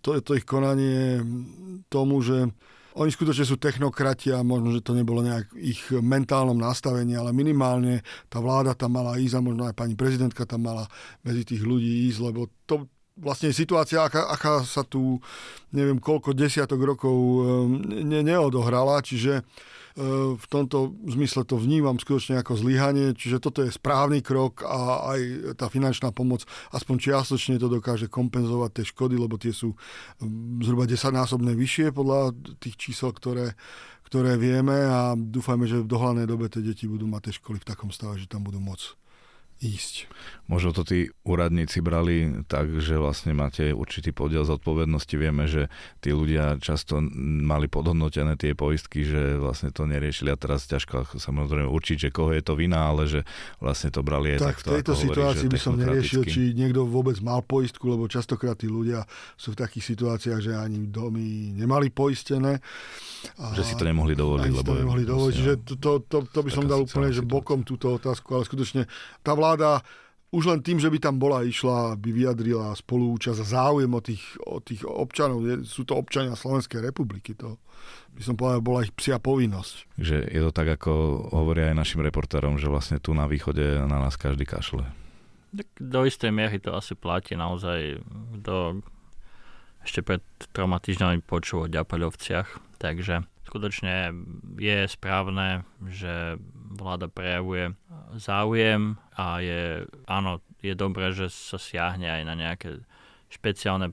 to 0.00 0.08
je 0.14 0.20
to 0.22 0.32
ich 0.38 0.46
konanie 0.46 1.18
tomu, 1.90 2.22
že 2.22 2.54
oni 2.98 3.10
skutočne 3.14 3.46
sú 3.46 3.56
technokrati 3.62 4.34
a 4.34 4.42
možno, 4.42 4.74
že 4.74 4.82
to 4.82 4.92
nebolo 4.92 5.22
nejak 5.22 5.54
ich 5.54 5.86
mentálnom 5.94 6.58
nastavení, 6.58 7.14
ale 7.14 7.30
minimálne 7.30 8.02
tá 8.26 8.42
vláda 8.42 8.74
tam 8.74 8.98
mala 8.98 9.14
ísť 9.22 9.38
a 9.38 9.44
možno 9.44 9.62
aj 9.70 9.74
pani 9.78 9.94
prezidentka 9.94 10.42
tam 10.42 10.66
mala 10.66 10.90
medzi 11.22 11.46
tých 11.46 11.62
ľudí 11.62 12.10
ísť, 12.10 12.18
lebo 12.26 12.50
to 12.66 12.90
vlastne 13.18 13.50
situácia, 13.50 14.02
aká, 14.02 14.30
aká 14.30 14.62
sa 14.62 14.86
tu 14.86 15.18
neviem 15.74 15.98
koľko 15.98 16.34
desiatok 16.34 16.78
rokov 16.82 17.14
ehm, 17.14 18.06
ne, 18.06 18.20
neodohrala, 18.22 19.02
čiže 19.02 19.42
v 20.38 20.46
tomto 20.46 20.94
zmysle 21.10 21.42
to 21.42 21.58
vnímam 21.58 21.98
skutočne 21.98 22.38
ako 22.38 22.54
zlyhanie, 22.54 23.18
čiže 23.18 23.42
toto 23.42 23.66
je 23.66 23.74
správny 23.74 24.22
krok 24.22 24.62
a 24.62 25.10
aj 25.14 25.20
tá 25.58 25.66
finančná 25.66 26.14
pomoc 26.14 26.46
aspoň 26.70 26.96
čiastočne 27.02 27.58
to 27.58 27.66
dokáže 27.66 28.06
kompenzovať 28.06 28.70
tie 28.78 28.84
škody, 28.86 29.18
lebo 29.18 29.34
tie 29.34 29.50
sú 29.50 29.74
zhruba 30.62 30.86
10-násobne 30.86 31.50
vyššie 31.58 31.90
podľa 31.90 32.30
tých 32.62 32.78
čísel, 32.78 33.10
ktoré, 33.10 33.58
ktoré 34.06 34.38
vieme 34.38 34.86
a 34.86 35.18
dúfajme, 35.18 35.66
že 35.66 35.82
v 35.82 35.90
dohľadnej 35.90 36.26
dobe 36.30 36.46
tie 36.46 36.62
deti 36.62 36.86
budú 36.86 37.10
mať 37.10 37.30
tie 37.30 37.34
školy 37.42 37.58
v 37.58 37.68
takom 37.68 37.90
stave, 37.90 38.22
že 38.22 38.30
tam 38.30 38.46
budú 38.46 38.62
môcť 38.62 38.97
ísť. 39.58 40.06
Možno 40.48 40.72
to 40.72 40.80
tí 40.80 41.12
úradníci 41.28 41.84
brali 41.84 42.40
tak, 42.48 42.80
že 42.80 42.96
vlastne 42.96 43.36
máte 43.36 43.68
určitý 43.76 44.16
podiel 44.16 44.48
zodpovednosti. 44.48 45.12
Vieme, 45.20 45.44
že 45.44 45.68
tí 46.00 46.08
ľudia 46.08 46.56
často 46.56 47.04
mali 47.20 47.68
podhodnotené 47.68 48.32
tie 48.40 48.56
poistky, 48.56 49.04
že 49.04 49.36
vlastne 49.36 49.68
to 49.68 49.84
neriešili 49.84 50.32
a 50.32 50.40
teraz 50.40 50.64
ťažko 50.64 51.20
samozrejme 51.20 51.68
určiť, 51.68 52.08
že 52.08 52.14
koho 52.14 52.32
je 52.32 52.40
to 52.40 52.56
vina, 52.56 52.80
ale 52.80 53.04
že 53.04 53.28
vlastne 53.60 53.92
to 53.92 54.00
brali 54.00 54.38
aj 54.38 54.40
tak 54.40 54.56
takto. 54.56 54.68
v 54.72 54.74
tejto 54.80 54.94
situácii 54.96 55.46
by 55.52 55.60
som 55.60 55.74
neriešil, 55.76 56.22
či 56.24 56.56
niekto 56.56 56.88
vôbec 56.88 57.20
mal 57.20 57.44
poistku, 57.44 57.84
lebo 57.92 58.08
častokrát 58.08 58.56
tí 58.56 58.72
ľudia 58.72 59.04
sú 59.36 59.52
v 59.52 59.60
takých 59.60 59.84
situáciách, 59.92 60.40
že 60.40 60.52
ani 60.56 60.88
domy 60.88 61.52
nemali 61.52 61.92
poistené. 61.92 62.64
A 63.36 63.52
že 63.52 63.68
si 63.68 63.74
to 63.76 63.84
nemohli 63.84 64.16
dovoliť. 64.16 64.48
Lebo 64.48 64.64
to 64.64 64.80
nemohli 64.80 65.04
dovoliť, 65.04 65.36
že 65.36 65.52
to, 65.60 65.74
to, 65.76 65.90
to, 66.08 66.16
to 66.24 66.40
by 66.40 66.50
som 66.54 66.64
dal 66.64 66.80
úplne 66.88 67.12
že 67.12 67.20
bokom 67.20 67.66
túto 67.68 67.92
otázku, 67.92 68.32
ale 68.32 68.48
skutočne 68.48 68.88
tá 69.20 69.36
vláda 69.36 69.47
vláda 69.48 69.80
už 70.28 70.44
len 70.44 70.60
tým, 70.60 70.76
že 70.76 70.92
by 70.92 71.00
tam 71.00 71.16
bola 71.16 71.40
išla, 71.40 71.96
by 71.96 72.10
vyjadrila 72.12 72.76
spolúčasť 72.76 73.40
a 73.40 73.46
záujem 73.48 73.88
o 73.88 74.00
tých, 74.04 74.24
o 74.44 74.60
tých 74.60 74.84
občanov. 74.84 75.40
Sú 75.64 75.88
to 75.88 75.96
občania 75.96 76.36
Slovenskej 76.36 76.84
republiky. 76.84 77.32
To 77.40 77.56
by 78.12 78.20
som 78.20 78.36
povedal, 78.36 78.60
bola 78.60 78.84
ich 78.84 78.92
psia 78.92 79.16
povinnosť. 79.16 79.96
Že 79.96 80.28
je 80.28 80.40
to 80.44 80.52
tak, 80.52 80.68
ako 80.68 80.92
hovoria 81.32 81.72
aj 81.72 81.80
našim 81.80 82.04
reportérom, 82.04 82.60
že 82.60 82.68
vlastne 82.68 83.00
tu 83.00 83.16
na 83.16 83.24
východe 83.24 83.80
na 83.88 83.96
nás 83.96 84.20
každý 84.20 84.44
kašle. 84.44 84.84
Tak 85.48 85.68
do 85.80 86.04
istej 86.04 86.28
miery 86.28 86.60
to 86.60 86.76
asi 86.76 86.92
platí 86.92 87.32
naozaj. 87.32 88.04
Do, 88.36 88.84
ešte 89.80 90.04
pred 90.04 90.20
troma 90.52 90.76
týždňami 90.76 91.24
počul 91.24 91.64
o 91.64 91.72
Ďapaľovciach, 91.72 92.76
takže 92.76 93.24
skutočne 93.48 94.12
je 94.60 94.84
správne, 94.84 95.64
že 95.88 96.36
vláda 96.68 97.08
prejavuje 97.08 97.72
záujem 98.20 99.00
a 99.16 99.40
je, 99.40 99.88
áno, 100.04 100.44
je 100.60 100.74
dobré, 100.76 101.10
že 101.16 101.32
sa 101.32 101.56
siahne 101.56 102.06
aj 102.06 102.22
na 102.28 102.34
nejaké 102.36 102.84
špeciálne 103.28 103.92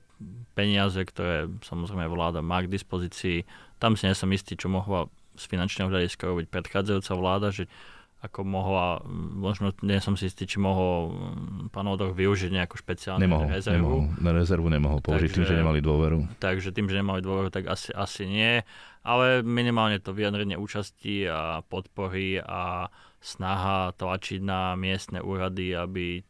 peniaze, 0.56 1.00
ktoré 1.00 1.52
samozrejme 1.64 2.08
vláda 2.08 2.40
má 2.40 2.64
k 2.64 2.72
dispozícii. 2.72 3.44
Tam 3.80 4.00
si 4.00 4.08
nesom 4.08 4.32
istý, 4.32 4.56
čo 4.56 4.72
mohla 4.72 5.12
z 5.36 5.44
finančného 5.52 5.92
hľadiska 5.92 6.24
robiť 6.24 6.48
predchádzajúca 6.48 7.14
vláda, 7.20 7.48
že 7.52 7.68
ako 8.26 8.42
mohla, 8.42 9.06
možno 9.38 9.70
nie 9.86 10.02
som 10.02 10.18
si 10.18 10.26
istý, 10.28 10.50
či 10.50 10.58
mohol 10.58 11.14
pán 11.70 11.86
Odor 11.86 12.18
využiť 12.18 12.50
nejakú 12.50 12.76
špeciálnu 12.82 13.22
nemohol, 13.22 13.54
rezervu. 13.54 13.78
Nemohol, 13.78 14.02
na 14.18 14.32
rezervu 14.34 14.68
nemohol 14.74 15.00
použiť 15.06 15.30
takže, 15.30 15.36
tým, 15.38 15.46
že 15.46 15.56
nemali 15.62 15.80
dôveru. 15.86 16.18
Takže 16.42 16.70
tým, 16.74 16.90
že 16.90 16.98
nemali 16.98 17.22
dôveru, 17.22 17.54
tak 17.54 17.70
asi, 17.70 17.94
asi 17.94 18.26
nie. 18.26 18.66
Ale 19.06 19.46
minimálne 19.46 20.02
to 20.02 20.18
vyjadrenie 20.18 20.58
účasti 20.58 21.30
a 21.30 21.62
podpory 21.62 22.42
a 22.42 22.90
snaha 23.22 23.94
tlačiť 23.94 24.42
na 24.42 24.74
miestne 24.74 25.22
úrady, 25.22 25.78
aby 25.78 26.26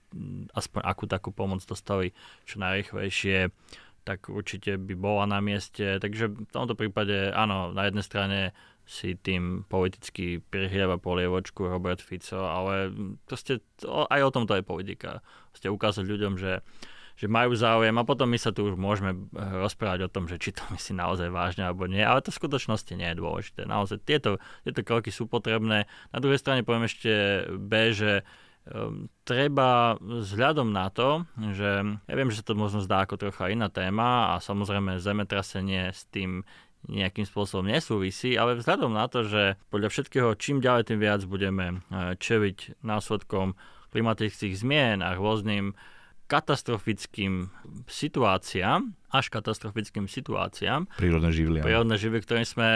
aspoň 0.51 0.81
akú 0.84 1.03
takú 1.08 1.29
pomoc 1.31 1.63
dostali 1.63 2.12
čo 2.43 2.60
najrychlejšie, 2.60 3.51
tak 4.05 4.29
určite 4.29 4.77
by 4.77 4.93
bola 4.95 5.25
na 5.25 5.39
mieste. 5.41 5.97
Takže 5.97 6.31
v 6.31 6.51
tomto 6.51 6.77
prípade, 6.77 7.34
áno, 7.34 7.73
na 7.73 7.89
jednej 7.89 8.05
strane 8.05 8.39
si 8.86 9.17
tým 9.17 9.65
politicky 9.65 10.38
prihlieva 10.38 11.02
polievočku 11.02 11.65
Robert 11.65 11.98
Fico, 11.98 12.45
ale 12.45 12.93
proste 13.26 13.65
aj 13.86 14.21
o 14.21 14.34
tom 14.34 14.45
to 14.45 14.54
je 14.54 14.62
politika. 14.62 15.26
Proste 15.50 15.74
ukázať 15.74 16.06
ľuďom, 16.06 16.38
že, 16.38 16.62
že 17.17 17.26
majú 17.26 17.58
záujem 17.58 17.98
a 17.98 18.06
potom 18.06 18.30
my 18.30 18.38
sa 18.38 18.54
tu 18.54 18.69
už 18.69 18.78
môžeme 18.78 19.26
rozprávať 19.34 20.06
o 20.06 20.13
tom, 20.13 20.30
že 20.30 20.38
či 20.38 20.54
to 20.54 20.62
myslí 20.78 20.93
naozaj 21.02 21.34
vážne 21.34 21.65
alebo 21.65 21.89
nie, 21.89 22.06
ale 22.06 22.21
to 22.21 22.30
v 22.30 22.39
skutočnosti 22.45 22.93
nie 22.93 23.10
je 23.10 23.17
dôležité. 23.17 23.65
Naozaj 23.65 24.06
tieto, 24.06 24.38
tieto 24.62 24.86
kroky 24.86 25.10
sú 25.10 25.26
potrebné. 25.26 25.89
Na 26.13 26.19
druhej 26.21 26.38
strane 26.38 26.62
poviem 26.62 26.86
ešte 26.86 27.41
B, 27.58 27.89
že 27.89 28.21
um, 28.69 29.10
treba 29.26 29.98
vzhľadom 29.98 30.69
na 30.69 30.93
to, 30.93 31.26
že 31.58 31.82
ja 32.06 32.13
viem, 32.13 32.30
že 32.30 32.45
sa 32.45 32.54
to 32.54 32.54
možno 32.54 32.86
zdá 32.86 33.02
ako 33.02 33.17
trocha 33.17 33.50
iná 33.50 33.74
téma 33.74 34.38
a 34.38 34.45
samozrejme 34.45 35.02
zemetrasenie 35.02 35.89
s 35.89 36.06
tým 36.13 36.45
nejakým 36.89 37.26
spôsobom 37.26 37.65
nesúvisí, 37.65 38.38
ale 38.38 38.58
vzhľadom 38.58 38.93
na 38.93 39.10
to, 39.10 39.26
že 39.26 39.58
podľa 39.74 39.89
všetkého 39.89 40.30
čím 40.38 40.62
ďalej 40.62 40.93
tým 40.93 41.00
viac 41.02 41.21
budeme 41.26 41.65
e, 41.89 42.15
čeliť 42.17 42.82
následkom 42.86 43.58
klimatických 43.95 44.54
zmien 44.60 45.00
a 45.00 45.15
rôznym 45.15 45.74
katastrofickým 46.26 47.54
situáciám, 47.86 48.98
až 49.13 49.26
katastrofickým 49.30 50.10
situáciám. 50.10 50.89
Prírodné 50.98 51.30
živly. 51.30 51.62
Prírodné 51.62 51.95
živly, 52.02 52.19
ktorými 52.19 52.48
sme, 52.50 52.69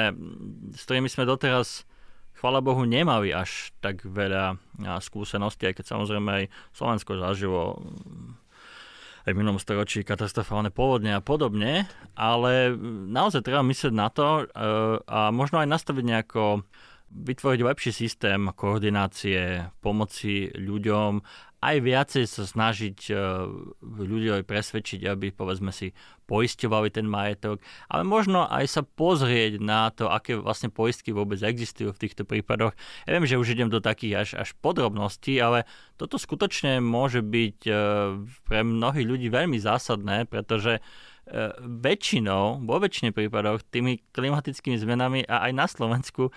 s 0.78 0.82
ktorými 0.86 1.10
sme 1.10 1.26
doteraz 1.26 1.90
chvala 2.38 2.62
Bohu, 2.64 2.86
nemali 2.86 3.34
až 3.36 3.74
tak 3.84 4.06
veľa 4.06 4.56
skúseností, 5.02 5.68
aj 5.68 5.82
keď 5.82 5.86
samozrejme 5.98 6.30
aj 6.30 6.44
Slovensko 6.72 7.20
zažilo 7.20 7.82
aj 9.30 9.34
v 9.38 9.40
minulom 9.46 9.62
storočí 9.62 10.02
katastrofálne 10.02 10.74
povodne 10.74 11.14
a 11.14 11.22
podobne, 11.22 11.86
ale 12.18 12.74
naozaj 13.06 13.46
treba 13.46 13.62
myslieť 13.62 13.94
na 13.94 14.10
to 14.10 14.42
e, 14.42 14.44
a 15.06 15.30
možno 15.30 15.62
aj 15.62 15.70
nastaviť 15.70 16.06
nejako 16.06 16.66
vytvoriť 17.10 17.62
lepší 17.66 17.92
systém 17.94 18.50
koordinácie, 18.54 19.70
pomoci 19.82 20.50
ľuďom 20.54 21.22
aj 21.60 21.76
viacej 21.84 22.24
sa 22.24 22.44
snažiť 22.48 22.98
uh, 23.12 23.48
ľudí 23.84 24.32
aj 24.32 24.48
presvedčiť, 24.48 25.04
aby 25.12 25.36
povedzme 25.36 25.76
si 25.76 25.92
poisťovali 26.30 26.94
ten 26.94 27.10
majetok, 27.10 27.60
ale 27.90 28.06
možno 28.06 28.46
aj 28.46 28.66
sa 28.70 28.82
pozrieť 28.86 29.58
na 29.60 29.90
to, 29.90 30.08
aké 30.08 30.38
vlastne 30.38 30.70
poistky 30.70 31.10
vôbec 31.10 31.42
existujú 31.42 31.90
v 31.92 32.02
týchto 32.06 32.24
prípadoch. 32.24 32.78
Ja 33.10 33.18
viem, 33.18 33.26
že 33.26 33.42
už 33.42 33.58
idem 33.58 33.68
do 33.68 33.82
takých 33.82 34.14
až, 34.16 34.30
až 34.38 34.50
podrobností, 34.62 35.42
ale 35.42 35.66
toto 35.98 36.22
skutočne 36.22 36.80
môže 36.80 37.26
byť 37.26 37.58
uh, 37.68 37.76
pre 38.46 38.62
mnohých 38.62 39.08
ľudí 39.10 39.28
veľmi 39.34 39.58
zásadné, 39.58 40.30
pretože 40.30 40.80
uh, 40.80 41.09
väčšinou, 41.62 42.66
vo 42.66 42.76
väčšine 42.82 43.14
prípadoch, 43.14 43.62
tými 43.70 44.02
klimatickými 44.14 44.82
zmenami 44.82 45.22
a 45.30 45.46
aj 45.46 45.52
na 45.54 45.66
Slovensku 45.70 46.34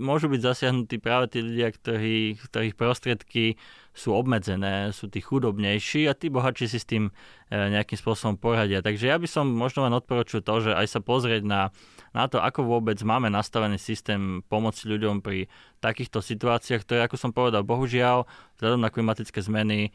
môžu 0.00 0.32
byť 0.32 0.40
zasiahnutí 0.40 0.96
práve 0.96 1.36
tí 1.36 1.38
ľudia, 1.44 1.68
ktorí, 1.68 2.40
ktorých 2.48 2.74
prostriedky 2.76 3.60
sú 3.90 4.14
obmedzené, 4.16 4.94
sú 4.94 5.10
tí 5.10 5.20
chudobnejší 5.20 6.08
a 6.08 6.16
tí 6.16 6.30
bohatší 6.30 6.66
si 6.70 6.78
s 6.78 6.86
tým 6.86 7.10
e, 7.10 7.12
nejakým 7.52 7.98
spôsobom 7.98 8.38
poradia. 8.38 8.80
Takže 8.80 9.10
ja 9.10 9.18
by 9.18 9.26
som 9.26 9.50
možno 9.50 9.82
len 9.84 9.92
odporučil 9.92 10.40
to, 10.46 10.70
že 10.70 10.72
aj 10.72 10.86
sa 10.86 11.00
pozrieť 11.02 11.42
na, 11.42 11.74
na 12.14 12.30
to, 12.30 12.38
ako 12.38 12.64
vôbec 12.64 12.96
máme 13.02 13.28
nastavený 13.28 13.82
systém 13.82 14.46
pomoci 14.46 14.86
ľuďom 14.86 15.20
pri 15.20 15.50
takýchto 15.82 16.22
situáciách, 16.22 16.86
ktoré, 16.86 17.00
ako 17.04 17.16
som 17.18 17.34
povedal, 17.34 17.66
bohužiaľ, 17.66 18.30
vzhľadom 18.56 18.80
na 18.80 18.94
klimatické 18.94 19.42
zmeny, 19.42 19.90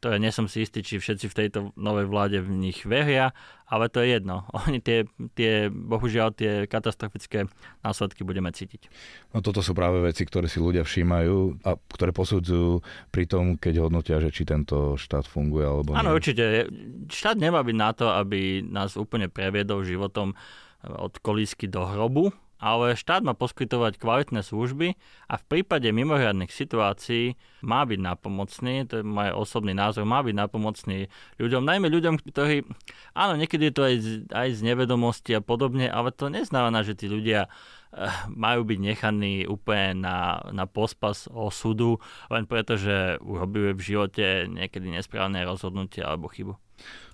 ktoré 0.00 0.16
nie 0.16 0.32
som 0.32 0.48
si 0.48 0.64
istý, 0.64 0.80
či 0.80 0.96
všetci 0.96 1.28
v 1.28 1.36
tejto 1.36 1.58
novej 1.76 2.08
vláde 2.08 2.40
v 2.40 2.56
nich 2.56 2.88
veria, 2.88 3.36
ale 3.68 3.92
to 3.92 4.00
je 4.00 4.16
jedno. 4.16 4.48
Oni 4.64 4.80
tie, 4.80 5.04
tie 5.36 5.68
bohužiaľ, 5.68 6.32
tie 6.32 6.64
katastrofické 6.64 7.44
následky 7.84 8.24
budeme 8.24 8.48
cítiť. 8.48 8.88
No 9.36 9.44
toto 9.44 9.60
sú 9.60 9.76
práve 9.76 10.00
veci, 10.00 10.24
ktoré 10.24 10.48
si 10.48 10.56
ľudia 10.56 10.88
všímajú 10.88 11.68
a 11.68 11.76
ktoré 11.76 12.16
posudzujú 12.16 12.80
pri 13.12 13.28
tom, 13.28 13.60
keď 13.60 13.84
hodnotia, 13.84 14.24
že 14.24 14.32
či 14.32 14.48
tento 14.48 14.96
štát 14.96 15.28
funguje 15.28 15.68
alebo 15.68 15.92
nie. 15.92 16.00
Áno, 16.00 16.16
určite. 16.16 16.72
Štát 17.12 17.36
nemá 17.36 17.60
byť 17.60 17.76
na 17.76 17.90
to, 17.92 18.08
aby 18.08 18.64
nás 18.64 18.96
úplne 18.96 19.28
previedol 19.28 19.84
životom 19.84 20.32
od 20.80 21.12
kolísky 21.20 21.68
do 21.68 21.84
hrobu, 21.84 22.32
ale 22.60 22.92
štát 22.92 23.24
má 23.24 23.32
poskytovať 23.32 23.96
kvalitné 23.96 24.44
služby 24.44 24.94
a 25.26 25.34
v 25.40 25.44
prípade 25.48 25.88
mimoriadnych 25.88 26.52
situácií 26.52 27.34
má 27.64 27.88
byť 27.88 27.98
napomocný, 27.98 28.84
to 28.84 29.00
je 29.00 29.04
môj 29.04 29.32
osobný 29.32 29.72
názor, 29.72 30.04
má 30.04 30.20
byť 30.20 30.36
napomocný 30.36 31.08
ľuďom, 31.40 31.64
najmä 31.64 31.88
ľuďom, 31.88 32.20
ktorí, 32.20 32.68
áno, 33.16 33.40
niekedy 33.40 33.72
je 33.72 33.74
to 33.74 33.82
aj 33.82 33.94
z, 33.96 34.08
aj 34.28 34.48
z 34.52 34.60
nevedomosti 34.60 35.32
a 35.32 35.40
podobne, 35.40 35.88
ale 35.88 36.12
to 36.12 36.28
neznamená, 36.28 36.84
že 36.84 36.92
tí 36.92 37.08
ľudia 37.08 37.48
eh, 37.48 38.12
majú 38.28 38.68
byť 38.68 38.78
nechaní 38.78 39.48
úplne 39.48 40.04
na, 40.04 40.44
na 40.52 40.68
pospas 40.68 41.32
osudu, 41.32 41.96
len 42.28 42.44
preto, 42.44 42.76
že 42.76 43.16
urobili 43.24 43.72
v 43.72 43.82
živote 43.82 44.44
niekedy 44.52 44.92
nesprávne 44.92 45.40
rozhodnutie 45.48 46.04
alebo 46.04 46.28
chybu. 46.28 46.60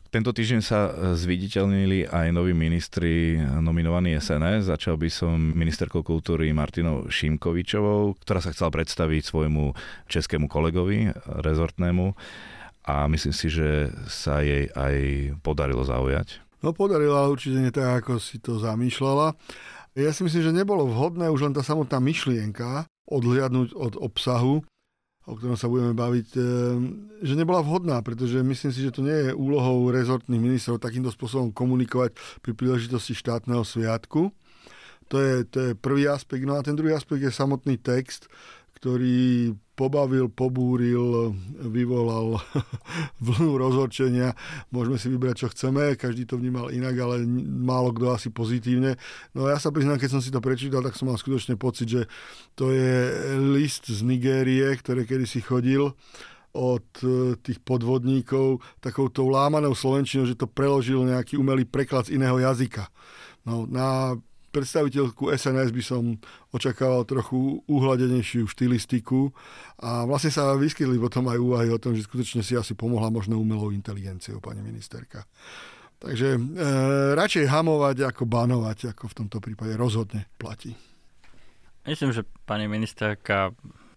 Tento 0.07 0.31
týždeň 0.31 0.61
sa 0.63 0.87
e, 0.87 0.91
zviditeľnili 1.19 2.07
aj 2.07 2.31
noví 2.31 2.55
ministri 2.55 3.37
nominovaní 3.43 4.15
SNS. 4.15 4.71
Začal 4.71 4.95
by 4.95 5.09
som 5.11 5.35
ministerkou 5.35 6.07
kultúry 6.07 6.55
Martinou 6.55 7.11
Šimkovičovou, 7.11 8.15
ktorá 8.23 8.39
sa 8.39 8.55
chcela 8.55 8.71
predstaviť 8.71 9.23
svojmu 9.27 9.75
českému 10.07 10.47
kolegovi, 10.47 11.11
rezortnému 11.43 12.15
a 12.87 13.11
myslím 13.11 13.35
si, 13.35 13.51
že 13.51 13.91
sa 14.07 14.47
jej 14.47 14.71
aj 14.71 14.95
podarilo 15.43 15.83
zaujať. 15.83 16.39
No 16.63 16.71
podarila 16.71 17.27
určite 17.27 17.59
nie 17.59 17.75
tak, 17.75 18.07
ako 18.07 18.23
si 18.23 18.39
to 18.39 18.63
zamýšľala. 18.63 19.35
Ja 19.99 20.15
si 20.15 20.23
myslím, 20.23 20.43
že 20.45 20.55
nebolo 20.55 20.87
vhodné 20.87 21.27
už 21.33 21.51
len 21.51 21.55
tá 21.57 21.67
samotná 21.67 21.99
myšlienka 21.99 22.87
odhliadnúť 23.11 23.75
od 23.75 23.99
obsahu, 23.99 24.63
o 25.27 25.35
ktorom 25.35 25.59
sa 25.59 25.67
budeme 25.67 25.93
baviť, 25.93 26.29
eh, 26.39 26.45
že 27.27 27.35
nebola 27.35 27.61
vhodná, 27.61 27.99
pretože 28.01 28.39
myslím 28.47 28.71
si, 28.71 28.81
že 28.87 28.95
to 28.95 29.03
nie 29.03 29.31
je 29.31 29.31
úlohou 29.35 29.91
rezortných 29.91 30.39
ministrov 30.39 30.79
takýmto 30.79 31.11
spôsobom 31.11 31.51
komunikovať 31.51 32.15
pri 32.41 32.53
príležitosti 32.55 33.19
štátneho 33.19 33.67
sviatku. 33.67 34.31
To 35.07 35.17
je, 35.23 35.47
to 35.47 35.59
je 35.63 35.71
prvý 35.79 36.11
aspekt. 36.11 36.43
No 36.43 36.59
a 36.59 36.67
ten 36.67 36.75
druhý 36.75 36.95
aspekt 36.95 37.23
je 37.23 37.31
samotný 37.31 37.79
text, 37.79 38.27
ktorý 38.77 39.57
pobavil, 39.77 40.33
pobúril, 40.33 41.33
vyvolal 41.61 42.41
vlnu 43.27 43.57
rozhorčenia. 43.61 44.33
Môžeme 44.73 44.97
si 44.97 45.09
vybrať, 45.13 45.37
čo 45.37 45.49
chceme, 45.53 45.97
každý 46.01 46.25
to 46.25 46.41
vnímal 46.41 46.73
inak, 46.73 46.97
ale 46.97 47.25
málo 47.45 47.93
kto 47.93 48.13
asi 48.13 48.29
pozitívne. 48.33 48.97
No 49.37 49.49
ja 49.49 49.61
sa 49.61 49.73
priznám, 49.73 50.01
keď 50.01 50.17
som 50.17 50.23
si 50.25 50.33
to 50.33 50.41
prečítal, 50.41 50.81
tak 50.85 50.97
som 50.97 51.13
mal 51.13 51.21
skutočne 51.21 51.61
pocit, 51.61 51.89
že 51.89 52.03
to 52.57 52.73
je 52.73 53.13
list 53.53 53.89
z 53.89 54.01
Nigérie, 54.05 54.69
ktoré 54.81 55.05
kedysi 55.05 55.45
chodil 55.45 55.93
od 56.57 56.89
e, 57.05 57.37
tých 57.37 57.61
podvodníkov 57.61 58.65
takouto 58.81 59.29
lámanou 59.29 59.77
slovenčinou, 59.77 60.25
že 60.25 60.41
to 60.41 60.49
preložil 60.49 61.05
nejaký 61.05 61.37
umelý 61.37 61.69
preklad 61.69 62.09
z 62.09 62.17
iného 62.17 62.41
jazyka. 62.41 62.89
No, 63.45 63.69
na 63.69 64.17
predstaviteľku 64.57 65.29
SNS 65.37 65.71
by 65.77 65.83
som 65.85 66.17
očakával 66.57 67.05
trochu 67.05 67.61
uhladenejšiu 67.69 68.49
štilistiku 68.49 69.29
a 69.85 70.09
vlastne 70.09 70.33
sa 70.33 70.57
vyskytli 70.57 70.97
potom 70.97 71.29
aj 71.29 71.37
úvahy 71.37 71.69
o 71.69 71.77
tom, 71.77 71.93
že 71.93 72.09
skutočne 72.09 72.41
si 72.41 72.57
asi 72.57 72.73
pomohla 72.73 73.13
možno 73.13 73.37
umelou 73.37 73.69
inteligenciou 73.69 74.41
pani 74.41 74.65
ministerka. 74.65 75.29
Takže 76.01 76.37
e, 76.37 76.41
radšej 77.13 77.53
hamovať 77.53 78.09
ako 78.09 78.25
banovať, 78.25 78.97
ako 78.97 79.05
v 79.13 79.17
tomto 79.25 79.39
prípade 79.45 79.77
rozhodne 79.77 80.25
platí. 80.41 80.73
Myslím, 81.85 82.17
že 82.17 82.25
pani 82.49 82.65
ministerka 82.65 83.53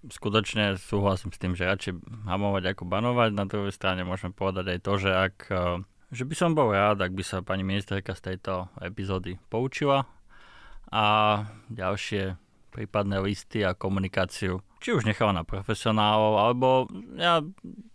skutočne 0.07 0.79
súhlasím 0.79 1.31
s 1.31 1.39
tým, 1.39 1.55
že 1.55 1.67
radšej 1.67 1.95
hamovať 2.27 2.75
ako 2.75 2.83
banovať. 2.87 3.29
Na 3.35 3.47
druhej 3.47 3.71
strane 3.75 4.07
môžeme 4.07 4.31
povedať 4.31 4.75
aj 4.75 4.79
to, 4.83 4.93
že 4.95 5.11
ak 5.11 5.35
e, 5.51 5.63
že 6.09 6.25
by 6.25 6.33
som 6.33 6.57
bol 6.57 6.73
rád, 6.73 7.05
ak 7.05 7.13
by 7.13 7.21
sa 7.21 7.45
pani 7.45 7.61
ministerka 7.61 8.17
z 8.17 8.33
tejto 8.33 8.73
epizódy 8.81 9.37
poučila 9.45 10.09
a 10.89 11.05
ďalšie 11.69 12.37
prípadné 12.69 13.17
listy 13.21 13.65
a 13.65 13.73
komunikáciu. 13.73 14.61
Či 14.79 14.95
už 14.95 15.03
necháva 15.03 15.35
na 15.35 15.43
profesionálov, 15.43 16.33
alebo 16.39 16.67
ja, 17.19 17.43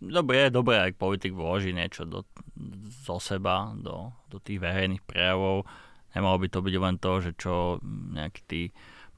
dobre, 0.03 0.47
je 0.47 0.51
dobré, 0.53 0.77
ak 0.85 1.01
politik 1.01 1.33
vloží 1.33 1.73
niečo 1.73 2.05
do, 2.05 2.29
zo 3.07 3.17
seba, 3.23 3.73
do, 3.73 4.13
do 4.29 4.37
tých 4.43 4.61
verejných 4.61 5.01
prejavov. 5.07 5.65
Nemalo 6.13 6.37
by 6.45 6.49
to 6.53 6.61
byť 6.61 6.75
len 6.77 6.97
to, 7.01 7.13
že 7.25 7.33
čo 7.41 7.81
nejakí 8.13 8.43
tí 8.45 8.63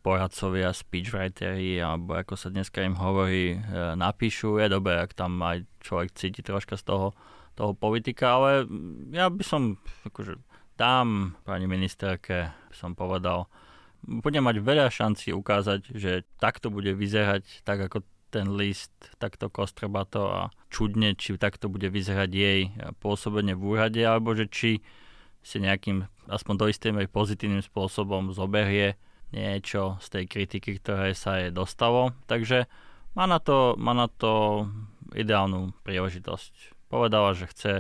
poradcovia, 0.07 0.71
speechwriteri, 0.71 1.83
alebo 1.83 2.15
ako 2.15 2.39
sa 2.39 2.55
dneska 2.55 2.87
im 2.87 2.95
hovorí, 2.95 3.59
e, 3.59 3.99
napíšu. 3.99 4.63
Je 4.63 4.71
dobré, 4.71 5.03
ak 5.03 5.19
tam 5.19 5.35
aj 5.43 5.67
človek 5.83 6.15
cíti 6.15 6.47
troška 6.47 6.79
z 6.79 6.87
toho, 6.87 7.11
toho 7.59 7.75
politika, 7.75 8.39
ale 8.39 8.71
ja 9.11 9.27
by 9.27 9.43
som, 9.43 9.83
akože 10.07 10.39
tam 10.79 11.35
pani 11.43 11.67
ministerke 11.67 12.55
som 12.71 12.95
povedal, 12.95 13.51
bude 14.07 14.39
mať 14.39 14.57
veľa 14.63 14.89
šancí 14.89 15.35
ukázať, 15.35 15.93
že 15.93 16.23
takto 16.39 16.71
bude 16.71 16.95
vyzerať, 16.95 17.67
tak 17.67 17.91
ako 17.91 18.07
ten 18.31 18.55
list 18.55 18.93
takto 19.19 19.51
kostrebato 19.51 20.31
a 20.31 20.41
čudne, 20.71 21.15
či 21.15 21.39
takto 21.39 21.71
bude 21.71 21.91
vyzerať 21.91 22.31
jej 22.31 22.61
pôsobenie 23.03 23.55
v 23.55 23.63
úrade, 23.77 24.03
alebo 24.03 24.35
že 24.35 24.51
či 24.51 24.71
si 25.47 25.63
nejakým, 25.63 26.07
aspoň 26.27 26.55
do 26.59 26.67
istej 26.67 26.91
miery 26.91 27.07
pozitívnym 27.07 27.63
spôsobom 27.63 28.35
zoberie 28.35 28.99
niečo 29.31 29.99
z 30.03 30.07
tej 30.11 30.25
kritiky, 30.27 30.79
ktoré 30.83 31.15
sa 31.15 31.39
jej 31.39 31.55
dostalo. 31.55 32.15
Takže 32.27 32.67
má 33.15 33.31
na 33.31 33.39
to, 33.39 33.79
má 33.79 33.95
na 33.95 34.11
to 34.11 34.67
ideálnu 35.15 35.71
príležitosť. 35.87 36.75
Povedala, 36.91 37.35
že 37.35 37.51
chce 37.51 37.73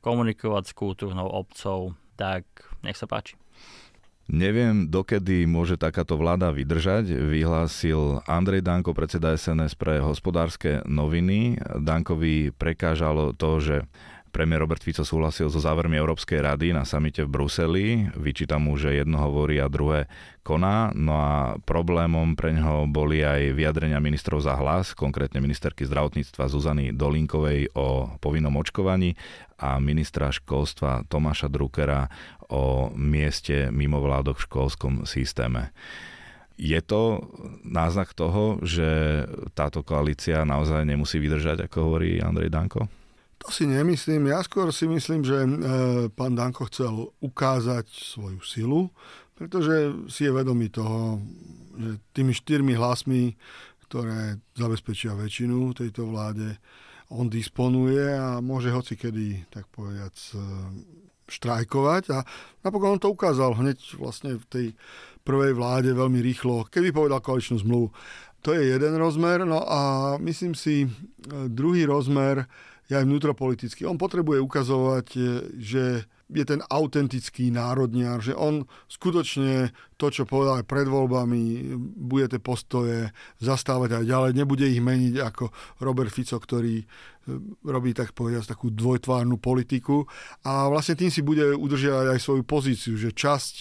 komunikovať 0.00 0.72
s 0.72 0.76
kultúrnou 0.76 1.28
obcov, 1.28 1.96
tak 2.16 2.44
nech 2.80 2.96
sa 2.96 3.04
páči. 3.04 3.41
Neviem, 4.30 4.86
dokedy 4.86 5.50
môže 5.50 5.74
takáto 5.74 6.14
vláda 6.14 6.54
vydržať, 6.54 7.10
vyhlásil 7.10 8.22
Andrej 8.30 8.62
Danko, 8.62 8.94
predseda 8.94 9.34
SNS 9.34 9.74
pre 9.74 9.98
hospodárske 9.98 10.78
noviny. 10.86 11.58
Dankovi 11.58 12.54
prekážalo 12.54 13.34
to, 13.34 13.58
že 13.58 13.76
Premiér 14.32 14.64
Robert 14.64 14.80
Fico 14.80 15.04
súhlasil 15.04 15.52
so 15.52 15.60
závermi 15.60 15.92
Európskej 16.00 16.40
rady 16.40 16.72
na 16.72 16.88
samite 16.88 17.20
v 17.20 17.36
Bruseli. 17.36 18.08
Vyčíta 18.16 18.56
mu, 18.56 18.80
že 18.80 18.96
jedno 18.96 19.20
hovorí 19.20 19.60
a 19.60 19.68
druhé 19.68 20.08
koná. 20.40 20.88
No 20.96 21.20
a 21.20 21.60
problémom 21.68 22.32
pre 22.32 22.56
ňoho 22.56 22.88
boli 22.88 23.20
aj 23.20 23.52
vyjadrenia 23.52 24.00
ministrov 24.00 24.40
za 24.40 24.56
hlas, 24.56 24.96
konkrétne 24.96 25.36
ministerky 25.44 25.84
zdravotníctva 25.84 26.48
Zuzany 26.48 26.96
Dolinkovej 26.96 27.76
o 27.76 28.16
povinnom 28.24 28.56
očkovaní 28.56 29.20
a 29.60 29.76
ministra 29.76 30.32
školstva 30.32 31.04
Tomáša 31.12 31.52
Druckera 31.52 32.08
o 32.48 32.88
mieste 32.96 33.68
mimovládok 33.68 34.40
v 34.40 34.46
školskom 34.48 34.94
systéme. 35.04 35.76
Je 36.56 36.80
to 36.80 37.20
náznak 37.68 38.16
toho, 38.16 38.64
že 38.64 38.88
táto 39.52 39.84
koalícia 39.84 40.48
naozaj 40.48 40.88
nemusí 40.88 41.20
vydržať, 41.20 41.68
ako 41.68 41.76
hovorí 41.84 42.16
Andrej 42.16 42.48
Danko? 42.48 43.01
To 43.42 43.50
si 43.50 43.66
nemyslím. 43.66 44.30
Ja 44.30 44.38
skôr 44.46 44.70
si 44.70 44.86
myslím, 44.86 45.26
že 45.26 45.42
e, 45.42 45.48
pán 46.14 46.38
Danko 46.38 46.70
chcel 46.70 47.10
ukázať 47.18 47.90
svoju 47.90 48.38
silu, 48.46 48.80
pretože 49.34 49.90
si 50.06 50.30
je 50.30 50.32
vedomý 50.32 50.70
toho, 50.70 51.18
že 51.74 51.98
tými 52.14 52.30
štyrmi 52.30 52.78
hlasmi, 52.78 53.34
ktoré 53.90 54.38
zabezpečia 54.54 55.18
väčšinu 55.18 55.74
tejto 55.74 56.06
vláde, 56.06 56.54
on 57.12 57.28
disponuje 57.28 58.14
a 58.14 58.40
môže 58.40 58.72
hoci 58.72 58.94
kedy, 58.96 59.50
tak 59.50 59.66
povedať, 59.74 60.14
e, 60.32 60.40
štrajkovať 61.26 62.04
a 62.14 62.18
napokon 62.62 62.96
on 62.96 63.02
to 63.02 63.10
ukázal 63.10 63.58
hneď 63.58 63.78
vlastne 63.98 64.38
v 64.38 64.46
tej 64.48 64.66
prvej 65.26 65.54
vláde 65.58 65.90
veľmi 65.90 66.22
rýchlo, 66.22 66.70
keby 66.70 66.94
povedal 66.94 67.18
koaličnú 67.18 67.58
zmluvu. 67.62 67.88
To 68.42 68.50
je 68.58 68.74
jeden 68.74 68.94
rozmer, 68.98 69.46
no 69.46 69.62
a 69.62 70.14
myslím 70.18 70.54
si, 70.54 70.86
e, 70.86 70.88
druhý 71.50 71.90
rozmer, 71.90 72.46
je 72.92 73.00
aj 73.00 73.08
vnútropolitický. 73.08 73.88
On 73.88 73.96
potrebuje 73.96 74.44
ukazovať, 74.44 75.06
e, 75.16 75.20
že 75.56 75.84
je 76.32 76.44
ten 76.48 76.60
autentický 76.64 77.52
národniar, 77.52 78.24
že 78.24 78.32
on 78.32 78.64
skutočne 78.88 79.68
to, 80.00 80.08
čo 80.08 80.24
povedal 80.24 80.64
aj 80.64 80.66
pred 80.68 80.88
voľbami, 80.88 81.76
bude 81.76 82.28
tie 82.32 82.40
postoje 82.40 83.12
zastávať 83.40 84.00
aj 84.00 84.04
ďalej, 84.08 84.30
nebude 84.32 84.64
ich 84.64 84.80
meniť 84.80 85.20
ako 85.20 85.52
Robert 85.84 86.08
Fico, 86.08 86.36
ktorý 86.36 86.82
e, 86.82 86.86
robí 87.64 87.96
tak 87.96 88.16
povedať 88.16 88.52
takú 88.52 88.72
dvojtvárnu 88.72 89.36
politiku 89.40 90.08
a 90.44 90.68
vlastne 90.68 90.96
tým 90.96 91.12
si 91.12 91.24
bude 91.24 91.56
udržiavať 91.56 92.16
aj 92.16 92.18
svoju 92.20 92.42
pozíciu, 92.44 92.94
že 92.96 93.16
časť 93.16 93.54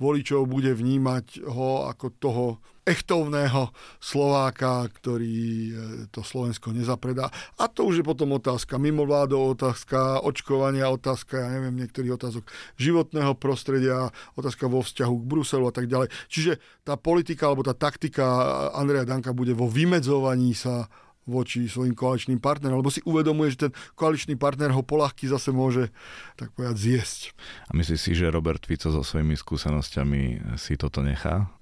voličov 0.00 0.48
bude 0.48 0.72
vnímať 0.72 1.44
ho 1.48 1.88
ako 1.88 2.06
toho 2.20 2.46
echtovného 2.88 3.70
Slováka, 4.00 4.88
ktorý 4.88 5.36
e, 5.36 5.72
to 6.08 6.24
Slovensko 6.24 6.72
nezapredá. 6.72 7.28
A 7.60 7.68
to 7.68 7.84
už 7.84 8.00
je 8.00 8.04
potom 8.04 8.32
otázka 8.34 8.80
mimovládov, 8.80 9.60
otázka 9.60 10.24
očkovania, 10.24 10.88
otázka, 10.88 11.36
ja 11.36 11.48
neviem, 11.52 11.76
niektorých 11.84 12.16
otázok 12.16 12.48
životného 12.80 13.36
prostredia, 13.36 14.08
otázka 14.34 14.66
vo 14.66 14.80
vzťahu 14.80 15.14
k 15.20 15.28
Bruselu 15.28 15.64
a 15.68 15.74
tak 15.74 15.86
ďalej. 15.86 16.08
Čiže 16.32 16.56
tá 16.82 16.96
politika 16.96 17.52
alebo 17.52 17.60
tá 17.60 17.76
taktika 17.76 18.24
Andreja 18.72 19.04
Danka 19.04 19.36
bude 19.36 19.52
vo 19.52 19.68
vymedzovaní 19.68 20.56
sa 20.56 20.88
voči 21.28 21.68
svojim 21.68 21.92
koaličným 21.92 22.40
partnerom, 22.40 22.80
lebo 22.80 22.88
si 22.88 23.04
uvedomuje, 23.04 23.52
že 23.52 23.68
ten 23.68 23.72
koaličný 23.92 24.40
partner 24.40 24.72
ho 24.72 24.80
polahky 24.80 25.28
zase 25.28 25.52
môže, 25.52 25.92
tak 26.40 26.56
povedať, 26.56 26.80
zjesť. 26.80 27.36
A 27.68 27.76
myslíš 27.76 28.00
si, 28.00 28.12
že 28.16 28.32
Robert 28.32 28.64
Fico 28.64 28.88
so 28.88 29.04
svojimi 29.04 29.36
skúsenosťami 29.36 30.56
si 30.56 30.80
toto 30.80 31.04
nechá? 31.04 31.52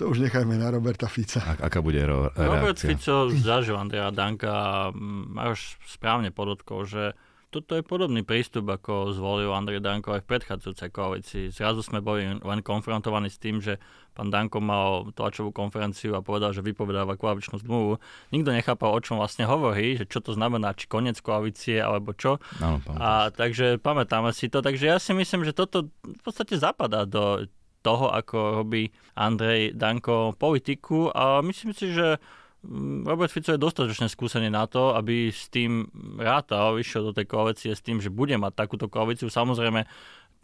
To 0.00 0.08
už 0.08 0.24
nechajme 0.24 0.56
na 0.56 0.72
Roberta 0.72 1.06
Fica. 1.06 1.44
A, 1.44 1.68
aká 1.68 1.84
bude 1.84 2.00
ro- 2.04 2.32
reakcia? 2.32 2.48
Robert 2.48 2.78
Fico 2.80 3.16
zažil 3.30 3.76
Andrea 3.76 4.08
Danka 4.08 4.88
a 5.36 5.42
už 5.52 5.76
správne 5.84 6.32
podotkol, 6.32 6.88
že 6.88 7.12
toto 7.50 7.74
je 7.74 7.82
podobný 7.82 8.22
prístup, 8.22 8.70
ako 8.70 9.10
zvolil 9.10 9.50
Andrej 9.50 9.82
Danko 9.82 10.14
aj 10.14 10.22
v 10.22 10.30
predchádzajúcej 10.30 10.90
koalícii. 10.94 11.44
Zrazu 11.50 11.82
sme 11.82 11.98
boli 11.98 12.22
len 12.22 12.60
konfrontovaní 12.62 13.26
s 13.26 13.42
tým, 13.42 13.58
že 13.58 13.82
pán 14.14 14.30
Danko 14.30 14.62
mal 14.62 15.10
tlačovú 15.10 15.50
konferenciu 15.50 16.14
a 16.14 16.22
povedal, 16.22 16.54
že 16.54 16.62
vypovedáva 16.62 17.18
koaličnú 17.18 17.58
zmluvu. 17.58 17.98
Nikto 18.30 18.54
nechápal, 18.54 18.94
o 18.94 19.02
čom 19.02 19.18
vlastne 19.18 19.50
hovorí, 19.50 19.98
že 19.98 20.06
čo 20.06 20.22
to 20.22 20.30
znamená, 20.30 20.78
či 20.78 20.86
koniec 20.86 21.18
koalície 21.18 21.82
alebo 21.82 22.14
čo. 22.14 22.38
No, 22.62 22.78
a 23.02 23.34
takže 23.34 23.82
pamätáme 23.82 24.30
si 24.30 24.46
to. 24.46 24.62
Takže 24.62 24.86
ja 24.86 25.02
si 25.02 25.10
myslím, 25.10 25.42
že 25.42 25.50
toto 25.50 25.90
v 26.06 26.22
podstate 26.22 26.54
zapadá 26.54 27.02
do 27.02 27.50
toho, 27.80 28.12
ako 28.12 28.64
robí 28.64 28.92
Andrej 29.16 29.76
Danko 29.76 30.36
politiku 30.36 31.08
a 31.12 31.40
myslím 31.40 31.72
si, 31.72 31.92
že 31.92 32.20
mm, 32.64 33.08
Robert 33.08 33.32
Fico 33.32 33.52
je 33.52 33.60
dostatočne 33.60 34.08
skúsený 34.08 34.52
na 34.52 34.68
to, 34.68 34.92
aby 34.96 35.32
s 35.32 35.48
tým 35.48 35.88
rátal, 36.20 36.76
išiel 36.76 37.10
do 37.10 37.16
tej 37.16 37.26
koalície 37.28 37.72
s 37.72 37.84
tým, 37.84 38.00
že 38.04 38.12
bude 38.12 38.36
mať 38.36 38.52
takúto 38.52 38.86
koalíciu. 38.86 39.32
Samozrejme, 39.32 39.88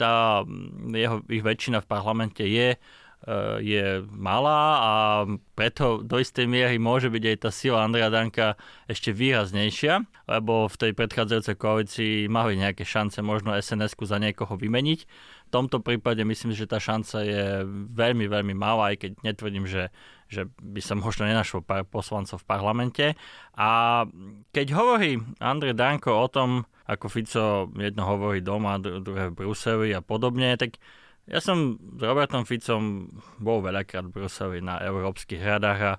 tá 0.01 0.45
mm, 0.45 0.93
jeho, 0.97 1.17
ich 1.29 1.45
väčšina 1.45 1.85
v 1.85 1.91
parlamente 1.91 2.45
je 2.45 2.77
je 3.59 4.07
malá 4.15 4.63
a 4.79 4.93
preto 5.59 6.05
do 6.05 6.23
istej 6.23 6.47
miery 6.47 6.79
môže 6.79 7.11
byť 7.11 7.25
aj 7.27 7.37
tá 7.43 7.51
sila 7.51 7.83
Andreja 7.83 8.07
Danka 8.07 8.55
ešte 8.87 9.11
výraznejšia, 9.11 10.07
lebo 10.31 10.71
v 10.71 10.77
tej 10.79 10.93
predchádzajúcej 10.95 11.57
koalícii 11.59 12.15
mali 12.31 12.55
nejaké 12.55 12.87
šance 12.87 13.19
možno 13.27 13.57
SNS-ku 13.57 14.07
za 14.07 14.23
niekoho 14.23 14.55
vymeniť. 14.55 15.01
V 15.47 15.51
tomto 15.51 15.83
prípade 15.83 16.23
myslím, 16.23 16.55
že 16.55 16.71
tá 16.71 16.79
šanca 16.79 17.23
je 17.27 17.67
veľmi, 17.95 18.31
veľmi 18.31 18.55
malá, 18.55 18.95
aj 18.95 19.07
keď 19.07 19.11
netvrdím, 19.23 19.67
že, 19.67 19.91
že 20.31 20.47
by 20.63 20.79
sa 20.79 20.95
možno 20.95 21.27
nenašlo 21.27 21.67
pár 21.67 21.83
poslancov 21.83 22.43
v 22.43 22.49
parlamente. 22.51 23.07
A 23.59 24.03
keď 24.55 24.67
hovorí 24.75 25.19
Andrej 25.43 25.75
Danko 25.75 26.15
o 26.15 26.27
tom, 26.31 26.51
ako 26.87 27.07
Fico 27.11 27.45
jedno 27.75 28.07
hovorí 28.07 28.39
doma, 28.39 28.79
druhé 28.79 29.35
v 29.35 29.39
Bruseli 29.43 29.91
a 29.91 30.03
podobne, 30.03 30.55
tak 30.55 30.79
ja 31.27 31.39
som 31.43 31.79
s 31.79 32.03
Robertom 32.03 32.47
Ficom 32.47 33.11
bol 33.43 33.59
veľakrát 33.63 34.07
v 34.07 34.15
Bruseli 34.15 34.59
na 34.63 34.79
európskych 34.79 35.43
hradách 35.43 35.81
a 35.83 35.93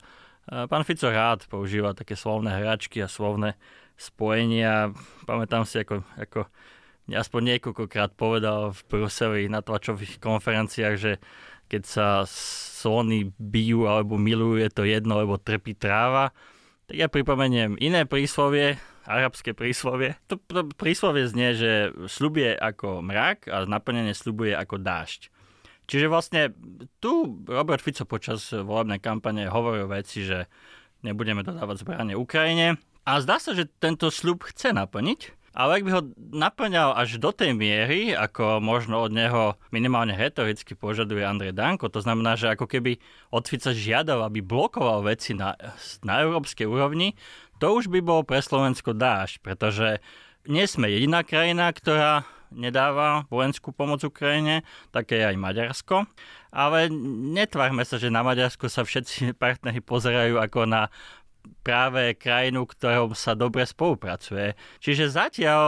pán 0.71 0.87
Fico 0.87 1.11
rád 1.11 1.43
používa 1.51 1.91
také 1.91 2.15
slovné 2.15 2.55
hračky 2.55 3.03
a 3.03 3.11
slovné 3.11 3.59
spojenia. 3.99 4.95
Pamätám 5.27 5.67
si, 5.67 5.83
ako, 5.83 6.07
ako 6.15 6.47
aspoň 7.11 7.41
niekoľkokrát 7.55 8.15
povedal 8.15 8.71
v 8.71 8.81
Bruseli 8.87 9.41
na 9.51 9.59
tlačových 9.59 10.23
konferenciách, 10.23 10.95
že 10.95 11.19
keď 11.67 11.83
sa 11.83 12.07
slony 12.27 13.35
bijú 13.35 13.91
alebo 13.91 14.15
milujú, 14.15 14.63
je 14.63 14.71
to 14.71 14.87
jedno, 14.87 15.19
lebo 15.19 15.35
trpí 15.35 15.75
tráva. 15.75 16.31
Tak 16.87 16.95
ja 16.95 17.11
pripomeniem 17.11 17.75
iné 17.83 18.07
príslovie, 18.07 18.79
arabské 19.07 19.55
príslovie. 19.55 20.19
To, 20.27 20.35
to 20.35 20.67
príslovie 20.75 21.23
znie, 21.25 21.55
že 21.55 21.71
slubuje 22.11 22.51
ako 22.53 22.99
mrak 22.99 23.47
a 23.47 23.63
naplnenie 23.63 24.11
slubuje 24.11 24.51
ako 24.51 24.83
dážď. 24.83 25.31
Čiže 25.87 26.11
vlastne 26.11 26.51
tu 26.99 27.39
Robert 27.47 27.79
Fico 27.79 28.03
počas 28.03 28.51
volebnej 28.51 28.99
kampane 28.99 29.47
hovoril 29.47 29.87
veci, 29.87 30.27
že 30.27 30.51
nebudeme 30.99 31.47
dodávať 31.47 31.87
zbranie 31.87 32.19
Ukrajine. 32.19 32.75
A 33.07 33.23
zdá 33.23 33.39
sa, 33.39 33.55
že 33.55 33.71
tento 33.79 34.11
sľub 34.11 34.43
chce 34.43 34.75
naplniť, 34.75 35.37
ale 35.57 35.81
ak 35.81 35.85
by 35.87 35.91
ho 35.95 36.01
naplňal 36.37 36.93
až 36.93 37.17
do 37.17 37.33
tej 37.33 37.57
miery, 37.57 38.13
ako 38.13 38.61
možno 38.61 39.01
od 39.01 39.09
neho 39.09 39.57
minimálne 39.73 40.13
retoricky 40.13 40.77
požaduje 40.77 41.25
Andrej 41.25 41.57
Danko, 41.57 41.89
to 41.89 41.97
znamená, 41.97 42.37
že 42.37 42.53
ako 42.53 42.69
keby 42.69 43.01
od 43.33 43.49
Fica 43.49 43.73
žiadal, 43.73 44.21
aby 44.21 44.45
blokoval 44.45 45.01
veci 45.01 45.33
na, 45.33 45.57
na 46.05 46.21
európskej 46.21 46.69
úrovni, 46.69 47.17
to 47.57 47.67
už 47.77 47.89
by 47.89 47.99
bol 48.01 48.21
pre 48.21 48.41
Slovensko 48.41 48.93
dáž, 48.93 49.41
pretože 49.41 49.99
nie 50.47 50.63
sme 50.63 50.87
jediná 50.87 51.21
krajina, 51.21 51.69
ktorá 51.73 52.23
nedáva 52.51 53.27
vojenskú 53.27 53.75
pomoc 53.75 53.99
Ukrajine, 54.03 54.63
také 54.95 55.23
aj 55.27 55.35
Maďarsko. 55.35 56.07
Ale 56.55 56.87
netvárme 57.35 57.83
sa, 57.83 57.99
že 57.99 58.07
na 58.07 58.23
Maďarsko 58.23 58.71
sa 58.71 58.87
všetci 58.87 59.31
partneri 59.41 59.83
pozerajú 59.83 60.39
ako 60.39 60.63
na 60.67 60.87
práve 61.63 62.15
krajinu, 62.19 62.67
ktorou 62.67 63.15
sa 63.15 63.31
dobre 63.31 63.63
spolupracuje. 63.63 64.55
Čiže 64.83 65.11
zatiaľ 65.15 65.67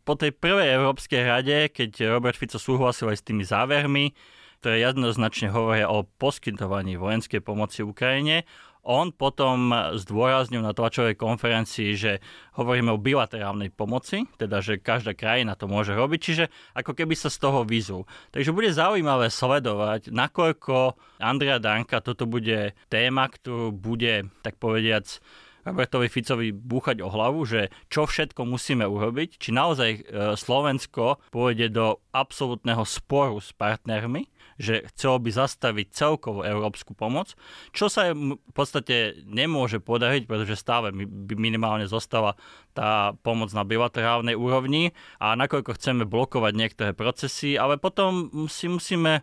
po 0.00 0.16
tej 0.16 0.32
prvej 0.32 0.80
Európskej 0.80 1.20
rade, 1.24 1.68
keď 1.68 2.16
Robert 2.16 2.36
Fico 2.36 2.56
súhlasil 2.56 3.12
aj 3.12 3.18
s 3.20 3.26
tými 3.28 3.44
závermi, 3.44 4.16
ktoré 4.58 4.82
jednoznačne 4.82 5.52
hovoria 5.54 5.86
o 5.86 6.02
poskytovaní 6.02 6.98
vojenskej 6.98 7.44
pomoci 7.44 7.84
Ukrajine. 7.84 8.42
On 8.88 9.12
potom 9.12 9.68
zdôraznil 10.00 10.64
na 10.64 10.72
tlačovej 10.72 11.20
konferencii, 11.20 11.92
že 11.92 12.24
hovoríme 12.56 12.88
o 12.88 12.96
bilaterálnej 12.96 13.68
pomoci, 13.68 14.24
teda 14.40 14.64
že 14.64 14.80
každá 14.80 15.12
krajina 15.12 15.60
to 15.60 15.68
môže 15.68 15.92
robiť, 15.92 16.20
čiže 16.24 16.44
ako 16.72 16.96
keby 16.96 17.12
sa 17.12 17.28
z 17.28 17.36
toho 17.36 17.68
vyzul. 17.68 18.08
Takže 18.32 18.56
bude 18.56 18.72
zaujímavé 18.72 19.28
sledovať, 19.28 20.08
nakoľko 20.08 20.96
Andrea 21.20 21.60
Danka 21.60 22.00
toto 22.00 22.24
bude 22.24 22.72
téma, 22.88 23.28
ktorú 23.28 23.76
bude, 23.76 24.32
tak 24.40 24.56
povediac, 24.56 25.20
Robertovi 25.68 26.08
Ficovi 26.08 26.48
búchať 26.48 27.04
o 27.04 27.12
hlavu, 27.12 27.44
že 27.44 27.68
čo 27.92 28.08
všetko 28.08 28.48
musíme 28.48 28.88
urobiť, 28.88 29.36
či 29.36 29.52
naozaj 29.52 29.90
e, 29.92 30.00
Slovensko 30.32 31.20
pôjde 31.28 31.68
do 31.68 32.00
absolútneho 32.16 32.88
sporu 32.88 33.36
s 33.36 33.52
partnermi, 33.52 34.24
že 34.58 34.84
chcelo 34.92 35.22
by 35.22 35.30
zastaviť 35.30 35.86
celkovú 35.94 36.42
európsku 36.42 36.92
pomoc, 36.92 37.38
čo 37.70 37.86
sa 37.86 38.10
v 38.12 38.52
podstate 38.52 39.22
nemôže 39.24 39.78
podariť, 39.78 40.26
pretože 40.26 40.58
stále 40.58 40.90
minimálne 41.32 41.86
zostáva 41.86 42.34
tá 42.74 43.14
pomoc 43.22 43.54
na 43.54 43.62
bilaterálnej 43.62 44.34
úrovni 44.34 44.94
a 45.22 45.38
nakoľko 45.38 45.78
chceme 45.78 46.02
blokovať 46.04 46.52
niektoré 46.54 46.90
procesy, 46.92 47.54
ale 47.54 47.78
potom 47.78 48.30
si 48.50 48.66
musíme 48.66 49.22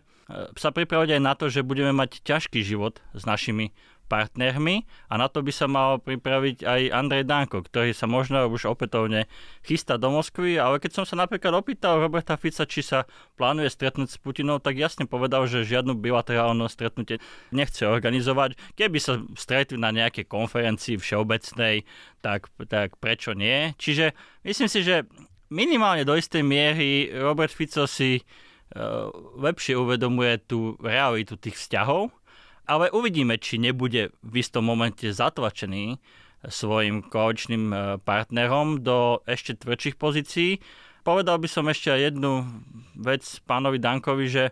sa 0.56 0.72
pripraviť 0.72 1.16
aj 1.16 1.22
na 1.22 1.32
to, 1.36 1.52
že 1.52 1.64
budeme 1.64 1.92
mať 1.92 2.24
ťažký 2.24 2.60
život 2.64 3.00
s 3.12 3.24
našimi 3.24 3.72
partnermi 4.06 4.86
a 5.10 5.18
na 5.18 5.26
to 5.26 5.42
by 5.42 5.52
sa 5.52 5.66
mal 5.66 5.98
pripraviť 5.98 6.62
aj 6.62 6.80
Andrej 6.94 7.26
Danko, 7.26 7.66
ktorý 7.66 7.90
sa 7.90 8.06
možno 8.06 8.46
už 8.46 8.70
opätovne 8.70 9.26
chystá 9.66 9.98
do 9.98 10.14
Moskvy, 10.14 10.56
ale 10.56 10.78
keď 10.78 11.02
som 11.02 11.04
sa 11.04 11.18
napríklad 11.18 11.52
opýtal 11.52 11.98
Roberta 11.98 12.38
Fica, 12.38 12.64
či 12.64 12.86
sa 12.86 13.04
plánuje 13.34 13.68
stretnúť 13.70 14.08
s 14.14 14.18
Putinom, 14.22 14.62
tak 14.62 14.78
jasne 14.78 15.04
povedal, 15.04 15.50
že 15.50 15.66
žiadnu 15.66 15.98
bilaterálne 15.98 16.66
stretnutie 16.70 17.18
nechce 17.50 17.82
organizovať. 17.84 18.54
Keby 18.78 18.98
sa 19.02 19.18
stretli 19.34 19.76
na 19.76 19.90
nejakej 19.90 20.30
konferencii 20.30 20.96
všeobecnej, 20.96 21.82
tak, 22.22 22.48
tak 22.70 22.96
prečo 23.02 23.34
nie? 23.34 23.74
Čiže 23.76 24.14
myslím 24.46 24.70
si, 24.70 24.80
že 24.86 25.04
minimálne 25.50 26.02
do 26.02 26.14
istej 26.14 26.42
miery 26.42 27.10
Robert 27.14 27.54
Fico 27.54 27.86
si 27.86 28.18
uh, 28.18 29.10
lepšie 29.38 29.78
uvedomuje 29.78 30.42
tú 30.46 30.74
realitu 30.82 31.38
tých 31.38 31.58
vzťahov 31.58 32.10
ale 32.66 32.90
uvidíme, 32.90 33.38
či 33.38 33.62
nebude 33.62 34.10
v 34.22 34.34
istom 34.42 34.66
momente 34.66 35.06
zatlačený 35.08 35.98
svojim 36.46 37.06
koaličným 37.06 37.64
e, 37.72 37.76
partnerom 38.02 38.82
do 38.82 39.22
ešte 39.24 39.56
tvrdších 39.56 39.96
pozícií. 39.96 40.60
Povedal 41.06 41.38
by 41.38 41.48
som 41.48 41.70
ešte 41.70 41.94
jednu 41.94 42.46
vec 42.98 43.22
pánovi 43.46 43.78
Dankovi, 43.78 44.26
že 44.26 44.44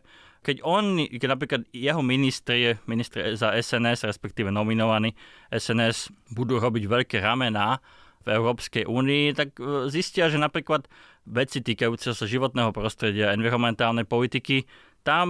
keď 0.44 0.61
on, 0.61 1.00
keď 1.09 1.29
napríklad 1.29 1.62
jeho 1.72 2.05
ministri, 2.05 2.77
ministri 2.85 3.33
za 3.35 3.57
SNS, 3.57 4.05
respektíve 4.05 4.53
nominovaní 4.53 5.16
SNS, 5.48 6.12
budú 6.37 6.61
robiť 6.61 6.85
veľké 6.85 7.16
ramená 7.24 7.81
v 8.24 8.29
Európskej 8.37 8.85
únii, 8.88 9.24
tak 9.37 9.57
e, 9.61 9.88
zistia, 9.92 10.33
že 10.33 10.40
napríklad 10.40 10.88
veci 11.24 11.64
týkajúce 11.64 12.12
sa 12.12 12.24
životného 12.29 12.72
prostredia, 12.72 13.33
environmentálnej 13.33 14.05
politiky 14.05 14.68
tam 15.04 15.28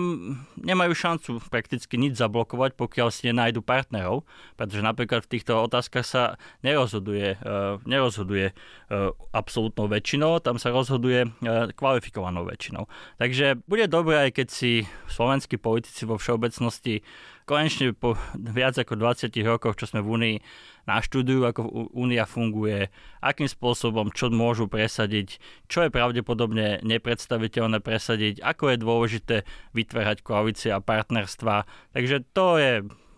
nemajú 0.55 0.95
šancu 0.95 1.31
prakticky 1.51 1.99
nič 1.99 2.15
zablokovať, 2.15 2.79
pokiaľ 2.79 3.09
si 3.11 3.27
nenájdu 3.27 3.59
partnerov, 3.59 4.23
pretože 4.55 4.87
napríklad 4.87 5.27
v 5.27 5.33
týchto 5.35 5.67
otázkach 5.67 6.07
sa 6.07 6.23
nerozhoduje, 6.63 7.43
uh, 7.43 7.83
nerozhoduje 7.83 8.55
uh, 8.55 9.11
absolútnou 9.35 9.91
väčšinou, 9.91 10.39
tam 10.39 10.63
sa 10.63 10.71
rozhoduje 10.71 11.27
uh, 11.27 11.75
kvalifikovanou 11.75 12.47
väčšinou. 12.47 12.87
Takže 13.19 13.67
bude 13.67 13.91
dobré, 13.91 14.31
aj 14.31 14.39
keď 14.39 14.49
si 14.55 14.87
slovenskí 15.11 15.59
politici 15.59 16.07
vo 16.07 16.23
všeobecnosti 16.23 17.03
konečne 17.45 17.93
po 17.93 18.17
viac 18.37 18.77
ako 18.81 18.97
20 18.97 19.31
rokoch, 19.45 19.77
čo 19.77 19.89
sme 19.89 20.01
v 20.01 20.09
Únii, 20.09 20.37
naštudujú, 20.85 21.49
ako 21.49 21.61
Únia 21.97 22.29
funguje, 22.29 22.93
akým 23.25 23.49
spôsobom, 23.49 24.13
čo 24.13 24.29
môžu 24.29 24.69
presadiť, 24.69 25.41
čo 25.69 25.85
je 25.85 25.95
pravdepodobne 25.95 26.81
nepredstaviteľné 26.85 27.81
presadiť, 27.81 28.41
ako 28.45 28.65
je 28.73 28.77
dôležité 28.77 29.37
vytvárať 29.73 30.21
koalície 30.21 30.71
a 30.73 30.85
partnerstva. 30.85 31.65
Takže 31.97 32.25
to 32.37 32.61
je 32.61 32.73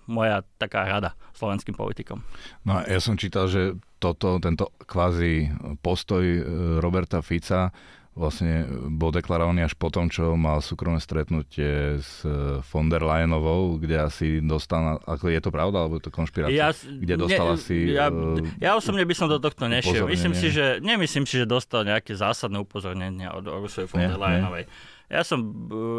moja 0.07 0.47
taká 0.63 0.87
rada 0.87 1.19
slovenským 1.35 1.75
politikom. 1.75 2.23
No 2.63 2.79
a 2.79 2.87
ja 2.87 3.03
som 3.03 3.19
čítal, 3.19 3.51
že 3.51 3.75
toto, 3.99 4.39
tento 4.39 4.71
kvázi 4.87 5.51
postoj 5.83 6.23
e, 6.23 6.43
Roberta 6.79 7.21
Fica 7.27 7.75
vlastne 8.17 8.65
bol 8.97 9.13
deklarovaný 9.13 9.69
až 9.69 9.77
po 9.77 9.93
tom, 9.93 10.09
čo 10.09 10.33
mal 10.41 10.65
súkromné 10.65 11.05
stretnutie 11.05 12.01
s 12.01 12.25
eh, 12.25 12.65
von 12.65 12.89
der 12.89 13.05
Leyenovou, 13.05 13.77
kde 13.77 14.09
asi 14.09 14.27
dostal, 14.41 14.97
ako 15.05 15.29
je 15.29 15.41
to 15.45 15.53
pravda, 15.53 15.85
alebo 15.85 16.01
je 16.01 16.09
to 16.09 16.13
konšpirácia, 16.17 16.57
ja, 16.57 16.73
kde 16.73 17.15
dostal 17.21 17.53
ne, 17.53 17.55
asi... 17.61 17.77
Ja, 17.93 18.09
uh, 18.09 18.41
ja 18.57 18.73
osobne 18.73 19.05
by 19.05 19.15
som 19.15 19.29
do 19.29 19.37
tohto 19.37 19.69
nešiel. 19.69 20.09
Myslím 20.09 20.33
si, 20.33 20.49
že, 20.49 20.81
nemyslím 20.81 21.29
si, 21.29 21.37
že 21.37 21.47
dostal 21.47 21.85
nejaké 21.85 22.17
zásadné 22.17 22.57
upozornenie 22.57 23.29
od 23.29 23.45
Ursuly 23.45 23.85
von 23.85 24.01
der 24.01 24.17
Leyenovej. 24.17 24.65
Ja 25.07 25.23
som, 25.23 25.39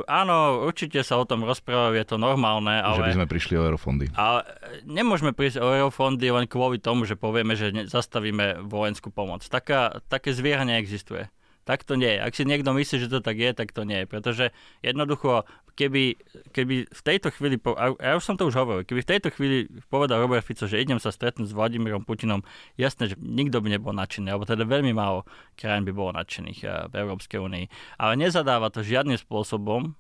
áno, 0.04 0.68
určite 0.68 1.00
sa 1.00 1.16
o 1.16 1.24
tom 1.24 1.48
rozprávajú, 1.48 1.96
je 1.96 2.04
to 2.04 2.20
normálne, 2.20 2.76
ale... 2.76 3.00
Že 3.00 3.08
by 3.08 3.18
sme 3.24 3.28
prišli 3.32 3.54
o 3.56 3.64
eurofondy. 3.64 4.12
Ale 4.20 4.44
nemôžeme 4.84 5.32
prísť 5.32 5.64
o 5.64 5.72
eurofondy 5.72 6.28
len 6.28 6.44
kvôli 6.44 6.76
tomu, 6.76 7.08
že 7.08 7.16
povieme, 7.16 7.56
že 7.56 7.72
zastavíme 7.88 8.68
vojenskú 8.68 9.08
pomoc. 9.08 9.48
Taká, 9.48 10.04
také 10.12 10.36
zviera 10.36 10.68
neexistuje. 10.68 11.32
Tak 11.68 11.84
to 11.84 12.00
nie 12.00 12.16
je. 12.16 12.20
Ak 12.24 12.32
si 12.32 12.48
niekto 12.48 12.72
myslí, 12.72 12.96
že 13.04 13.12
to 13.12 13.20
tak 13.20 13.36
je, 13.36 13.52
tak 13.52 13.76
to 13.76 13.84
nie 13.84 14.04
je. 14.04 14.06
Pretože 14.08 14.46
jednoducho, 14.80 15.44
keby, 15.76 16.16
keby 16.56 16.88
v 16.88 17.02
tejto 17.04 17.28
chvíli, 17.36 17.60
ja 18.00 18.16
už 18.16 18.24
som 18.24 18.40
to 18.40 18.48
už 18.48 18.56
hovoril, 18.56 18.88
keby 18.88 19.04
v 19.04 19.12
tejto 19.12 19.30
chvíli 19.36 19.68
povedal 19.92 20.24
Robert 20.24 20.48
Fico, 20.48 20.64
že 20.64 20.80
idem 20.80 20.96
sa 20.96 21.12
stretnúť 21.12 21.52
s 21.52 21.58
Vladimírom 21.58 22.08
Putinom, 22.08 22.48
jasné, 22.80 23.12
že 23.12 23.20
nikto 23.20 23.60
by 23.60 23.76
nebol 23.76 23.92
nadšený, 23.92 24.32
alebo 24.32 24.48
teda 24.48 24.64
veľmi 24.64 24.96
málo 24.96 25.28
krajín 25.60 25.84
by 25.84 25.92
bolo 25.92 26.16
nadšených 26.16 26.60
eh, 26.64 26.88
v 26.88 26.94
Európskej 27.04 27.44
únii. 27.44 27.66
Ale 28.00 28.16
nezadáva 28.16 28.72
to 28.72 28.80
žiadnym 28.80 29.20
spôsobom 29.20 29.92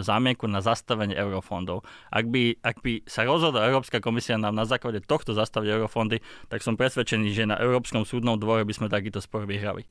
zámienku 0.00 0.48
na 0.48 0.64
zastavenie 0.64 1.14
eurofondov. 1.14 1.84
Ak 2.08 2.24
by, 2.28 2.56
ak 2.64 2.80
by 2.80 3.04
sa 3.04 3.28
rozhodla 3.28 3.68
Európska 3.68 4.00
komisia 4.00 4.40
nám 4.40 4.56
na 4.56 4.64
základe 4.64 5.04
tohto 5.04 5.36
zastaviť 5.36 5.68
eurofondy, 5.76 6.24
tak 6.48 6.64
som 6.64 6.74
presvedčený, 6.74 7.28
že 7.36 7.44
na 7.44 7.60
Európskom 7.60 8.08
súdnom 8.08 8.40
dvore 8.40 8.64
by 8.64 8.72
sme 8.72 8.88
takýto 8.88 9.20
spor 9.20 9.44
vyhrali. 9.44 9.84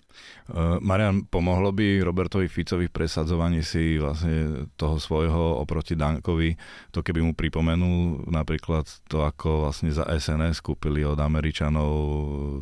Uh, 0.50 0.82
Marian, 0.82 1.30
pomohlo 1.30 1.70
by 1.70 2.02
Robertovi 2.02 2.50
Ficovi 2.50 2.90
v 2.90 2.96
presadzovaní 2.96 3.62
si 3.62 4.02
vlastne 4.02 4.66
toho 4.80 4.98
svojho 4.98 5.62
oproti 5.62 5.94
Dankovi, 5.94 6.58
to 6.90 7.06
keby 7.06 7.22
mu 7.22 7.38
pripomenul 7.38 8.26
napríklad 8.26 8.90
to, 9.06 9.22
ako 9.22 9.70
vlastne 9.70 9.94
za 9.94 10.08
SNS 10.10 10.66
kúpili 10.66 11.06
od 11.06 11.22
Američanov 11.22 11.94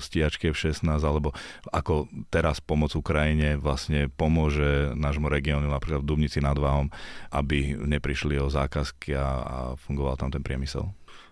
stíhačky 0.03 0.51
F-16, 0.51 0.83
alebo 0.83 1.31
ako 1.71 2.11
teraz 2.27 2.59
pomoc 2.59 2.91
Ukrajine 2.93 3.55
vlastne 3.55 4.11
pomôže 4.11 4.91
nášmu 4.97 5.31
regiónu, 5.31 5.71
napríklad 5.71 6.03
v 6.03 6.09
Dubnici 6.09 6.43
nad 6.43 6.57
Váhom, 6.59 6.91
aby 7.31 7.75
neprišli 7.75 8.39
o 8.39 8.51
zákazky 8.51 9.15
a, 9.15 9.27
a 9.27 9.57
fungoval 9.75 10.17
tam 10.17 10.31
ten 10.31 10.43
priemysel? 10.43 10.89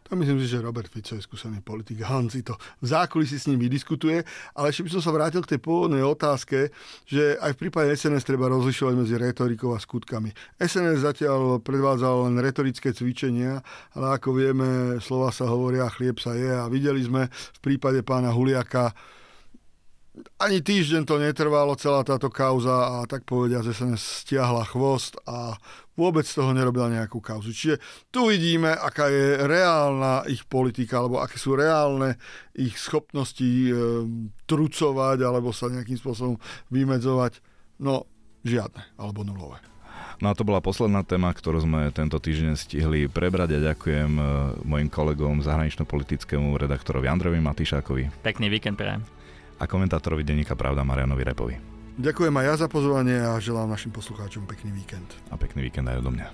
To 0.09 0.19
myslím 0.19 0.39
si, 0.43 0.51
že 0.51 0.61
Robert 0.61 0.91
Fico 0.91 1.15
je 1.15 1.23
skúsený 1.23 1.63
politik. 1.63 2.03
Hanci 2.03 2.43
to 2.43 2.59
v 2.83 2.85
zákulisí 2.91 3.39
s 3.39 3.47
ním 3.47 3.63
diskutuje, 3.71 4.21
ale 4.51 4.69
ešte 4.69 4.83
by 4.83 4.91
som 4.93 5.01
sa 5.01 5.15
vrátil 5.15 5.39
k 5.41 5.55
tej 5.55 5.59
pôvodnej 5.63 6.03
otázke, 6.03 6.75
že 7.07 7.39
aj 7.39 7.55
v 7.55 7.59
prípade 7.65 7.95
SNS 7.95 8.27
treba 8.27 8.51
rozlišovať 8.51 8.93
medzi 8.99 9.15
retorikou 9.15 9.71
a 9.71 9.79
skutkami. 9.79 10.35
SNS 10.59 11.07
zatiaľ 11.07 11.63
predvádzal 11.63 12.29
len 12.29 12.35
retorické 12.43 12.91
cvičenia, 12.91 13.63
ale 13.95 14.19
ako 14.19 14.29
vieme, 14.35 14.69
slova 14.99 15.31
sa 15.31 15.47
hovoria, 15.47 15.87
chlieb 15.87 16.19
sa 16.19 16.35
je 16.35 16.51
a 16.51 16.67
videli 16.67 16.99
sme 16.99 17.31
v 17.31 17.59
prípade 17.63 18.03
pána 18.03 18.35
Huliaka, 18.35 18.91
ani 20.37 20.61
týždeň 20.61 21.09
to 21.09 21.17
netrvalo, 21.17 21.73
celá 21.73 22.05
táto 22.05 22.29
kauza 22.29 23.01
a 23.01 23.09
tak 23.09 23.25
povedia, 23.25 23.65
že 23.65 23.73
sa 23.73 23.89
stiahla 23.97 24.61
chvost 24.69 25.17
a 25.25 25.57
vôbec 25.97 26.25
z 26.25 26.37
toho 26.37 26.53
nerobila 26.53 26.89
nejakú 26.89 27.17
kauzu. 27.17 27.49
Čiže 27.49 27.81
tu 28.13 28.29
vidíme, 28.29 28.69
aká 28.69 29.09
je 29.09 29.41
reálna 29.45 30.25
ich 30.29 30.45
politika, 30.45 31.01
alebo 31.01 31.21
aké 31.21 31.41
sú 31.41 31.57
reálne 31.57 32.17
ich 32.53 32.77
schopnosti 32.77 33.41
e, 33.45 33.73
trucovať 34.45 35.17
alebo 35.25 35.49
sa 35.49 35.73
nejakým 35.73 35.97
spôsobom 35.97 36.37
vymedzovať. 36.69 37.41
No, 37.81 38.05
žiadne, 38.45 38.85
alebo 39.01 39.25
nulové. 39.25 39.57
No 40.21 40.29
a 40.29 40.37
to 40.37 40.45
bola 40.45 40.61
posledná 40.61 41.01
téma, 41.01 41.33
ktorú 41.33 41.65
sme 41.65 41.89
tento 41.89 42.21
týždeň 42.21 42.53
stihli 42.53 43.09
prebrať 43.09 43.57
a 43.57 43.73
ďakujem 43.73 44.11
e, 44.13 44.23
mojim 44.61 44.89
kolegom 44.93 45.41
zahranično-politickému 45.41 46.53
redaktorovi 46.53 47.09
Androvi 47.09 47.41
Matišákovi. 47.41 48.21
Pekný 48.21 48.53
víkend 48.53 48.77
prajem 48.77 49.22
a 49.63 49.71
komentátorovi 49.71 50.27
denníka 50.27 50.59
Pravda 50.59 50.83
Marianovi 50.83 51.23
Repovi. 51.23 51.55
Ďakujem 51.95 52.33
aj 52.35 52.45
ja 52.45 52.55
za 52.57 52.67
pozvanie 52.67 53.17
a 53.21 53.39
želám 53.39 53.71
našim 53.71 53.95
poslucháčom 53.95 54.43
pekný 54.43 54.75
víkend. 54.75 55.07
A 55.31 55.39
pekný 55.39 55.63
víkend 55.63 55.87
aj 55.87 56.03
odo 56.03 56.11
mňa. 56.11 56.27